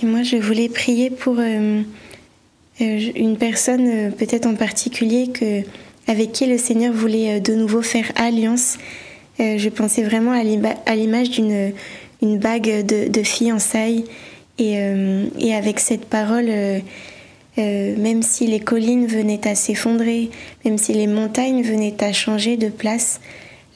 Et 0.03 0.07
moi, 0.07 0.25
je 0.25 0.37
voulais 0.37 0.69
prier 0.69 1.11
pour... 1.11 1.37
Euh, 1.39 1.83
une 2.81 3.37
personne 3.37 3.89
euh, 3.89 4.11
peut-être 4.11 4.47
en 4.47 4.55
particulier 4.55 5.31
avec 6.07 6.33
qui 6.33 6.47
le 6.47 6.59
Seigneur 6.59 6.93
voulait 6.93 7.37
euh, 7.37 7.41
de 7.41 7.55
nouveau 7.55 7.83
faire 7.83 8.11
alliance. 8.17 8.79
je 9.39 9.69
pensais 9.69 10.03
vraiment 10.03 10.33
à 10.33 10.95
l'image 10.95 11.31
d'une 11.31 11.73
une 12.23 12.39
bague 12.39 12.85
de, 12.85 13.09
de 13.09 13.23
fiançailles. 13.23 14.05
Et, 14.59 14.75
et, 15.39 15.55
avec 15.55 15.81
cette 15.81 16.05
parole, 16.05 16.51
même 17.57 18.23
si 18.23 18.47
les 18.47 18.61
collines 18.61 19.07
venaient 19.07 19.49
à 19.49 19.55
s'effondrer, 19.55 20.29
même 20.67 20.77
si 20.77 20.93
les 20.93 21.07
montagnes 21.07 21.63
venaient 21.63 21.97
à 22.05 22.13
changer 22.13 22.59
de 22.59 22.69
place, 22.69 23.23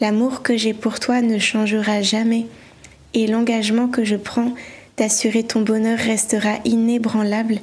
l'amour 0.02 0.42
que 0.42 0.58
j'ai 0.58 0.74
pour 0.74 1.00
toi 1.00 1.22
ne 1.22 1.38
changera 1.38 2.02
jamais. 2.02 2.44
Et 3.14 3.26
l'engagement 3.26 3.88
que 3.88 4.04
je 4.04 4.16
prends 4.16 4.52
d'assurer 4.98 5.42
ton 5.42 5.62
bonheur 5.62 5.98
restera 5.98 6.58
inébranlable 6.66 7.60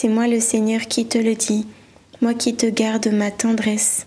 c'est 0.00 0.08
moi 0.08 0.26
le 0.26 0.40
Seigneur 0.40 0.80
qui 0.88 1.04
te 1.04 1.18
le 1.18 1.34
dit, 1.34 1.66
moi 2.22 2.32
qui 2.32 2.54
te 2.54 2.64
garde 2.64 3.08
ma 3.08 3.30
tendresse. 3.30 4.06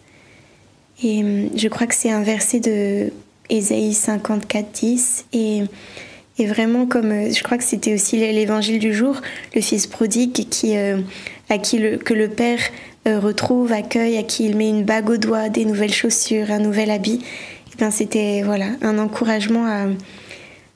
Et 1.04 1.20
hum, 1.20 1.50
je 1.56 1.68
crois 1.68 1.86
que 1.86 1.94
c'est 1.94 2.10
un 2.10 2.24
verset 2.24 2.60
de 2.60 3.14
Ésaïe 3.52 3.94
54, 3.94 4.72
10. 4.72 5.26
Et, 5.34 5.62
et 6.40 6.46
vraiment, 6.48 6.88
comme 6.88 7.12
euh, 7.12 7.32
je 7.32 7.44
crois 7.44 7.60
que 7.60 7.64
c'était 7.64 7.94
aussi 7.94 8.18
l'évangile 8.18 8.80
du 8.80 8.92
jour, 8.92 9.22
le 9.54 9.62
fils 9.62 9.86
prodigue 9.86 10.50
qui, 10.50 10.76
euh, 10.76 10.98
à 11.50 11.60
qui 11.60 11.78
le, 11.78 11.98
que 11.98 12.16
le 12.16 12.28
Père 12.28 12.62
euh, 13.08 13.20
retrouve, 13.20 13.72
accueille, 13.72 14.18
à 14.18 14.24
qui 14.24 14.46
il 14.46 14.58
met 14.58 14.70
une 14.70 14.86
bague 14.86 15.12
au 15.12 15.18
doigt, 15.18 15.50
des 15.50 15.64
nouvelles 15.64 15.94
chaussures, 15.94 16.50
un 16.50 16.60
nouvel 16.60 16.90
habit. 16.90 17.20
ben, 17.78 17.92
c'était 17.92 18.42
voilà, 18.44 18.70
un 18.82 18.98
encouragement 18.98 19.68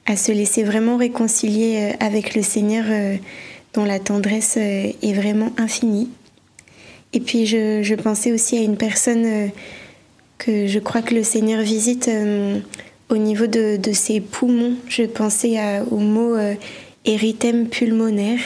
à, 0.05 0.15
se 0.15 0.32
laisser 0.32 0.63
vraiment 0.63 0.95
réconcilier 0.95 1.93
avec 1.99 2.36
le 2.36 2.43
Seigneur 2.43 2.86
dont 3.78 3.86
la 3.86 4.00
tendresse 4.00 4.58
est 4.58 5.14
vraiment 5.14 5.54
infinie. 5.58 6.10
Et 7.14 7.20
puis 7.20 7.46
je, 7.46 7.96
pensais 7.96 8.32
aussi 8.32 8.58
à 8.58 8.62
une 8.62 8.76
personne 8.76 9.52
que 10.38 10.68
je 10.68 10.80
crois 10.80 11.02
que 11.02 11.16
le 11.16 11.24
Seigneur 11.24 11.62
visite 11.62 12.10
au 13.10 13.18
niveau 13.18 13.48
de, 13.48 13.80
ses 13.94 14.20
poumons. 14.20 14.74
Je 14.90 15.04
pensais 15.04 15.58
à, 15.58 15.84
au 15.90 16.00
mot 16.00 16.36
érythème 17.08 17.68
pulmonaire. 17.68 18.40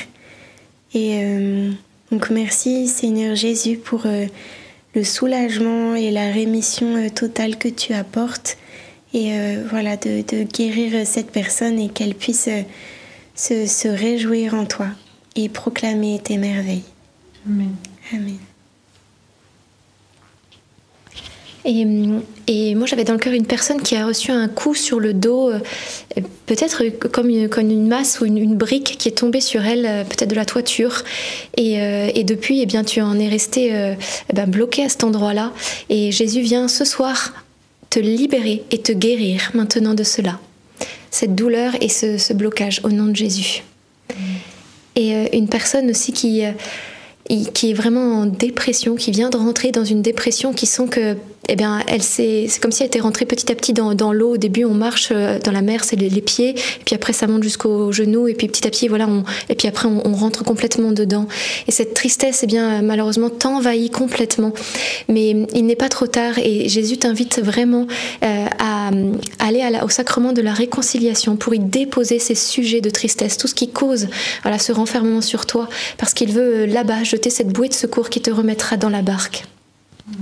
Et 0.93 1.23
euh, 1.23 1.71
donc 2.11 2.29
merci 2.29 2.87
Seigneur 2.87 3.35
Jésus 3.35 3.77
pour 3.77 4.05
euh, 4.05 4.25
le 4.93 5.03
soulagement 5.03 5.95
et 5.95 6.11
la 6.11 6.31
rémission 6.31 6.95
euh, 6.95 7.09
totale 7.09 7.57
que 7.57 7.69
tu 7.69 7.93
apportes. 7.93 8.57
Et 9.13 9.33
voilà, 9.69 9.97
de, 9.97 10.43
guérir 10.43 11.05
cette 11.05 11.31
personne 11.31 11.77
et 11.79 11.89
qu'elle 11.89 12.15
puisse 12.15 12.47
se, 13.35 13.67
se 13.67 13.87
réjouir 13.89 14.53
en 14.53 14.63
toi 14.63 14.87
et 15.35 15.49
proclamer 15.49 16.19
tes 16.23 16.37
merveilles. 16.37 16.83
Amen. 17.47 17.75
Amen. 18.13 18.37
Et, 21.63 21.85
et, 22.47 22.75
moi, 22.75 22.87
j'avais 22.87 23.03
dans 23.03 23.13
le 23.13 23.19
cœur 23.19 23.33
une 23.33 23.45
personne 23.45 23.81
qui 23.81 23.95
a 23.95 24.05
reçu 24.05 24.31
un 24.31 24.47
coup 24.47 24.73
sur 24.73 24.99
le 24.99 25.13
dos, 25.13 25.51
euh, 25.51 25.59
peut-être 26.47 26.83
comme 27.09 27.29
une, 27.29 27.49
comme 27.49 27.69
une 27.69 27.87
masse 27.87 28.19
ou 28.19 28.25
une, 28.25 28.37
une, 28.37 28.55
brique 28.55 28.97
qui 28.97 29.07
est 29.07 29.11
tombée 29.11 29.41
sur 29.41 29.63
elle, 29.63 29.85
euh, 29.85 30.03
peut-être 30.03 30.29
de 30.29 30.35
la 30.35 30.45
toiture. 30.45 31.03
Et, 31.57 31.79
euh, 31.79 32.09
et, 32.15 32.23
depuis, 32.23 32.61
eh 32.61 32.65
bien, 32.65 32.83
tu 32.83 33.01
en 33.01 33.19
es 33.19 33.29
resté 33.29 33.71
eh 33.71 34.33
ben, 34.33 34.49
bloqué 34.49 34.85
à 34.85 34.89
cet 34.89 35.03
endroit-là. 35.03 35.53
Et 35.89 36.11
Jésus 36.11 36.41
vient 36.41 36.67
ce 36.67 36.83
soir 36.83 37.33
te 37.89 37.99
libérer 37.99 38.63
et 38.71 38.79
te 38.79 38.91
guérir 38.91 39.51
maintenant 39.53 39.93
de 39.93 40.03
cela. 40.03 40.39
Cette 41.11 41.35
douleur 41.35 41.73
et 41.81 41.89
ce, 41.89 42.17
ce 42.17 42.33
blocage 42.33 42.81
au 42.83 42.89
nom 42.89 43.05
de 43.05 43.15
Jésus. 43.15 43.63
Et 44.95 45.37
une 45.37 45.47
personne 45.47 45.89
aussi 45.89 46.11
qui 46.11 46.43
qui 47.53 47.71
est 47.71 47.73
vraiment 47.73 48.21
en 48.21 48.25
dépression, 48.25 48.95
qui 48.95 49.11
vient 49.11 49.29
de 49.29 49.37
rentrer 49.37 49.71
dans 49.71 49.85
une 49.85 50.01
dépression, 50.01 50.53
qui 50.53 50.65
sent 50.65 50.87
que 50.89 51.15
eh 51.49 51.55
bien, 51.55 51.81
elle 51.87 52.03
c'est 52.03 52.47
comme 52.61 52.71
si 52.71 52.83
elle 52.83 52.87
était 52.87 52.99
rentrée 52.99 53.25
petit 53.25 53.51
à 53.51 53.55
petit 53.55 53.73
dans, 53.73 54.13
l'eau. 54.13 54.35
Au 54.35 54.37
début, 54.37 54.63
on 54.63 54.73
marche 54.73 55.09
euh, 55.11 55.39
dans 55.39 55.51
la 55.51 55.61
mer, 55.61 55.83
c'est 55.83 55.95
les, 55.95 56.21
pieds, 56.21 56.49
et 56.51 56.83
puis 56.85 56.95
après 56.95 57.13
ça 57.13 57.27
monte 57.27 57.43
jusqu'aux 57.43 57.91
genoux, 57.91 58.27
et 58.27 58.35
puis 58.35 58.47
petit 58.47 58.67
à 58.67 58.69
petit, 58.69 58.87
voilà, 58.87 59.07
on, 59.07 59.23
et 59.49 59.55
puis 59.55 59.67
après 59.67 59.87
on, 59.87 60.13
rentre 60.13 60.43
complètement 60.43 60.91
dedans. 60.91 61.27
Et 61.67 61.71
cette 61.71 61.93
tristesse, 61.93 62.41
eh 62.43 62.47
bien, 62.47 62.81
malheureusement, 62.81 63.29
t'envahit 63.29 63.91
complètement. 63.91 64.53
Mais 65.09 65.47
il 65.53 65.65
n'est 65.65 65.75
pas 65.75 65.89
trop 65.89 66.07
tard, 66.07 66.37
et 66.37 66.69
Jésus 66.69 66.97
t'invite 66.97 67.39
vraiment 67.39 67.87
euh, 68.23 68.45
à, 68.59 68.80
aller 69.39 69.61
à 69.61 69.69
la, 69.69 69.85
au 69.85 69.89
sacrement 69.89 70.33
de 70.33 70.41
la 70.41 70.53
réconciliation 70.53 71.35
pour 71.35 71.53
y 71.53 71.59
déposer 71.59 72.19
ces 72.19 72.35
sujets 72.35 72.81
de 72.81 72.89
tristesse, 72.89 73.37
tout 73.37 73.47
ce 73.47 73.55
qui 73.55 73.71
cause 73.71 74.07
voilà, 74.43 74.59
ce 74.59 74.71
renfermement 74.71 75.21
sur 75.21 75.45
toi, 75.45 75.69
parce 75.97 76.13
qu'il 76.13 76.31
veut 76.31 76.61
euh, 76.61 76.65
là-bas 76.65 77.03
jeter 77.03 77.29
cette 77.29 77.49
bouée 77.49 77.69
de 77.69 77.73
secours 77.73 78.09
qui 78.09 78.21
te 78.21 78.31
remettra 78.31 78.77
dans 78.77 78.89
la 78.89 79.01
barque. 79.01 79.45
Mmh. 80.07 80.13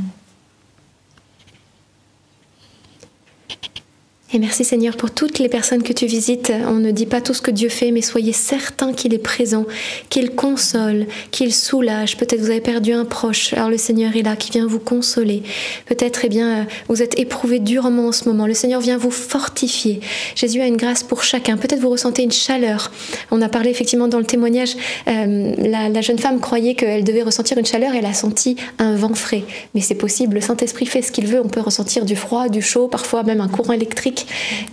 Et 4.31 4.37
merci 4.37 4.63
Seigneur 4.63 4.95
pour 4.95 5.09
toutes 5.09 5.39
les 5.39 5.49
personnes 5.49 5.81
que 5.81 5.91
tu 5.91 6.05
visites. 6.05 6.53
On 6.67 6.75
ne 6.75 6.91
dit 6.91 7.07
pas 7.07 7.19
tout 7.19 7.33
ce 7.33 7.41
que 7.41 7.49
Dieu 7.49 7.67
fait, 7.67 7.89
mais 7.89 8.03
soyez 8.03 8.31
certains 8.31 8.93
qu'il 8.93 9.11
est 9.15 9.17
présent, 9.17 9.65
qu'il 10.11 10.35
console, 10.35 11.07
qu'il 11.31 11.51
soulage. 11.51 12.15
Peut-être 12.15 12.39
vous 12.39 12.51
avez 12.51 12.61
perdu 12.61 12.93
un 12.93 13.05
proche, 13.05 13.53
alors 13.53 13.71
le 13.71 13.77
Seigneur 13.79 14.15
est 14.15 14.21
là, 14.21 14.35
qui 14.35 14.51
vient 14.51 14.67
vous 14.67 14.77
consoler. 14.77 15.41
Peut-être, 15.87 16.25
eh 16.25 16.29
bien, 16.29 16.67
vous 16.89 17.01
êtes 17.01 17.17
éprouvé 17.17 17.57
durement 17.57 18.09
en 18.09 18.11
ce 18.11 18.29
moment. 18.29 18.45
Le 18.45 18.53
Seigneur 18.53 18.81
vient 18.81 18.99
vous 18.99 19.09
fortifier. 19.09 19.99
Jésus 20.35 20.61
a 20.61 20.67
une 20.67 20.77
grâce 20.77 21.01
pour 21.01 21.23
chacun. 21.23 21.57
Peut-être 21.57 21.79
vous 21.79 21.89
ressentez 21.89 22.21
une 22.21 22.31
chaleur. 22.31 22.91
On 23.31 23.41
a 23.41 23.49
parlé 23.49 23.71
effectivement 23.71 24.07
dans 24.07 24.19
le 24.19 24.25
témoignage, 24.25 24.75
euh, 25.07 25.55
la, 25.57 25.89
la, 25.89 26.01
jeune 26.01 26.19
femme 26.19 26.39
croyait 26.39 26.75
qu'elle 26.75 27.03
devait 27.03 27.23
ressentir 27.23 27.57
une 27.57 27.65
chaleur, 27.65 27.95
elle 27.95 28.05
a 28.05 28.13
senti 28.13 28.57
un 28.77 28.95
vent 28.95 29.15
frais. 29.15 29.43
Mais 29.73 29.81
c'est 29.81 29.95
possible, 29.95 30.35
le 30.35 30.41
Saint-Esprit 30.41 30.85
fait 30.85 31.01
ce 31.01 31.11
qu'il 31.11 31.25
veut. 31.25 31.41
On 31.43 31.49
peut 31.49 31.61
ressentir 31.61 32.05
du 32.05 32.15
froid, 32.15 32.47
du 32.47 32.61
chaud, 32.61 32.87
parfois 32.87 33.23
même 33.23 33.41
un 33.41 33.47
courant 33.47 33.73
électrique 33.73 34.18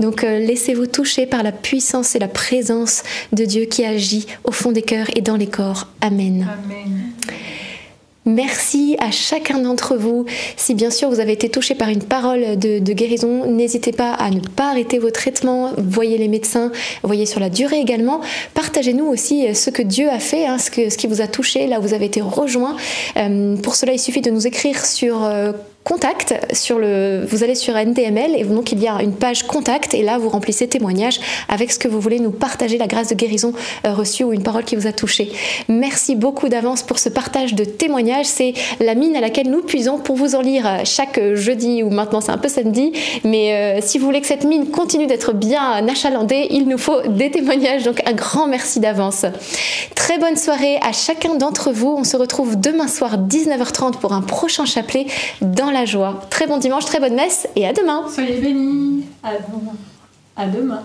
donc 0.01 0.25
euh, 0.25 0.39
laissez-vous 0.39 0.87
toucher 0.87 1.27
par 1.27 1.43
la 1.43 1.53
puissance 1.53 2.15
et 2.15 2.19
la 2.19 2.29
présence 2.29 3.03
de 3.33 3.45
Dieu 3.45 3.65
qui 3.65 3.85
agit 3.85 4.27
au 4.45 4.53
fond 4.53 4.73
des 4.73 4.83
cœurs 4.83 5.09
et 5.17 5.21
dans 5.21 5.37
les 5.37 5.47
corps. 5.47 5.89
Amen. 6.01 6.47
Amen. 6.65 7.13
Merci 8.29 8.97
à 8.99 9.13
chacun 9.13 9.61
d'entre 9.61 9.97
vous. 9.97 10.27
Si 10.57 10.75
bien 10.75 10.91
sûr 10.91 11.09
vous 11.09 11.21
avez 11.21 11.33
été 11.33 11.49
touché 11.49 11.77
par 11.77 11.89
une 11.89 12.03
parole 12.03 12.59
de, 12.59 12.81
de 12.81 12.93
guérison, 12.93 13.47
n'hésitez 13.47 13.93
pas 13.93 14.15
à 14.15 14.31
ne 14.31 14.41
pas 14.41 14.71
arrêter 14.71 14.99
vos 14.99 15.13
traitements. 15.13 15.71
Voyez 15.79 16.19
les 16.19 16.27
médecins, 16.27 16.73
voyez 17.05 17.25
sur 17.25 17.39
la 17.39 17.51
durée 17.51 17.79
également. 17.79 18.21
Partagez-nous 18.55 19.07
aussi 19.07 19.55
ce 19.55 19.71
que 19.71 19.83
Dieu 19.83 20.11
a 20.11 20.19
fait, 20.19 20.45
hein, 20.45 20.59
ce, 20.59 20.73
que, 20.73 20.91
ce 20.91 20.97
qui 20.97 21.07
vous 21.07 21.21
a 21.21 21.29
touché, 21.29 21.69
là 21.69 21.79
où 21.79 21.83
vous 21.83 21.95
avez 21.95 22.07
été 22.07 22.21
rejoint. 22.21 22.77
Euh, 23.17 23.57
pour 23.59 23.77
cela, 23.77 23.93
il 23.93 24.01
suffit 24.01 24.23
de 24.23 24.33
nous 24.33 24.49
écrire 24.49 24.85
sur 24.85 25.25
euh, 25.25 25.53
contact 25.87 26.35
sur 26.53 26.81
le 26.81 27.25
vous 27.25 27.45
allez 27.45 27.55
sur 27.55 27.77
NDML 27.77 28.35
et 28.35 28.43
donc 28.43 28.73
il 28.73 28.83
y 28.83 28.89
a 28.89 29.01
une 29.03 29.15
page 29.15 29.45
contact 29.45 29.95
et 29.95 30.03
là 30.03 30.19
vous 30.19 30.29
remplissez 30.29 30.67
témoignage 30.67 31.21
avec 31.49 31.71
ce 31.71 31.79
que 31.79 31.87
vous 31.87 32.01
voulez 32.01 32.19
nous 32.19 32.33
partager 32.33 32.77
la 32.77 32.89
grâce 32.89 33.09
de 33.11 33.15
guérison 33.15 33.53
euh, 33.87 33.95
reçue 33.95 34.25
ou 34.25 34.33
une 34.33 34.43
parole 34.43 34.65
qui 34.65 34.75
vous 34.75 34.89
a 34.89 34.93
touché. 34.93 35.31
Merci 35.69 36.17
beaucoup 36.17 36.49
d'avance 36.49 36.83
pour 36.83 36.99
ce 36.99 37.09
partage 37.09 37.55
de 37.55 37.65
témoignages, 37.65 38.27
c'est 38.27 38.53
la 38.81 38.97
mine 38.97 39.15
à 39.15 39.21
laquelle 39.21 39.49
nous 39.49 39.63
puisons 39.63 39.99
pour 39.99 40.17
vous 40.17 40.35
en 40.35 40.41
lire 40.41 40.81
chaque 40.85 41.21
jeudi 41.35 41.85
ou 41.85 41.91
maintenant 41.91 42.21
c'est 42.21 42.33
un 42.33 42.39
peu 42.39 42.49
samedi 42.49 42.93
mais 43.23 43.55
euh, 43.55 43.81
si 43.81 43.99
vous 43.99 44.07
voulez 44.07 44.21
que 44.21 44.27
cette 44.27 44.45
mine 44.45 44.71
continue 44.71 45.07
d'être 45.07 45.35
bien 45.35 45.87
achalandée, 45.87 46.49
il 46.51 46.67
nous 46.67 46.79
faut 46.79 47.01
des 47.03 47.31
témoignages 47.31 47.85
donc 47.85 48.03
un 48.05 48.13
grand 48.13 48.49
merci 48.49 48.81
d'avance. 48.81 49.25
Très 49.95 50.19
bonne 50.19 50.37
soirée 50.37 50.79
à 50.83 50.91
chacun 50.93 51.37
d'entre 51.37 51.71
vous. 51.71 51.95
On 51.97 52.05
se 52.05 52.17
retrouve 52.17 52.59
demain 52.59 52.89
soir 52.89 53.19
19h30 53.19 53.99
pour 53.99 54.13
un 54.13 54.23
prochain 54.23 54.65
chapelet 54.65 55.07
dans 55.41 55.76
la 55.77 55.85
joie. 55.85 56.21
Très 56.31 56.47
bon 56.47 56.57
dimanche, 56.57 56.87
très 56.87 57.01
bonne 57.01 57.15
messe 57.15 57.47
et 57.55 57.67
à 57.67 57.73
demain. 57.73 58.07
Soyez 58.09 58.41
bénis. 58.41 59.05
À 59.23 59.33
demain. 59.33 59.75
À 60.35 60.47
demain. 60.47 60.83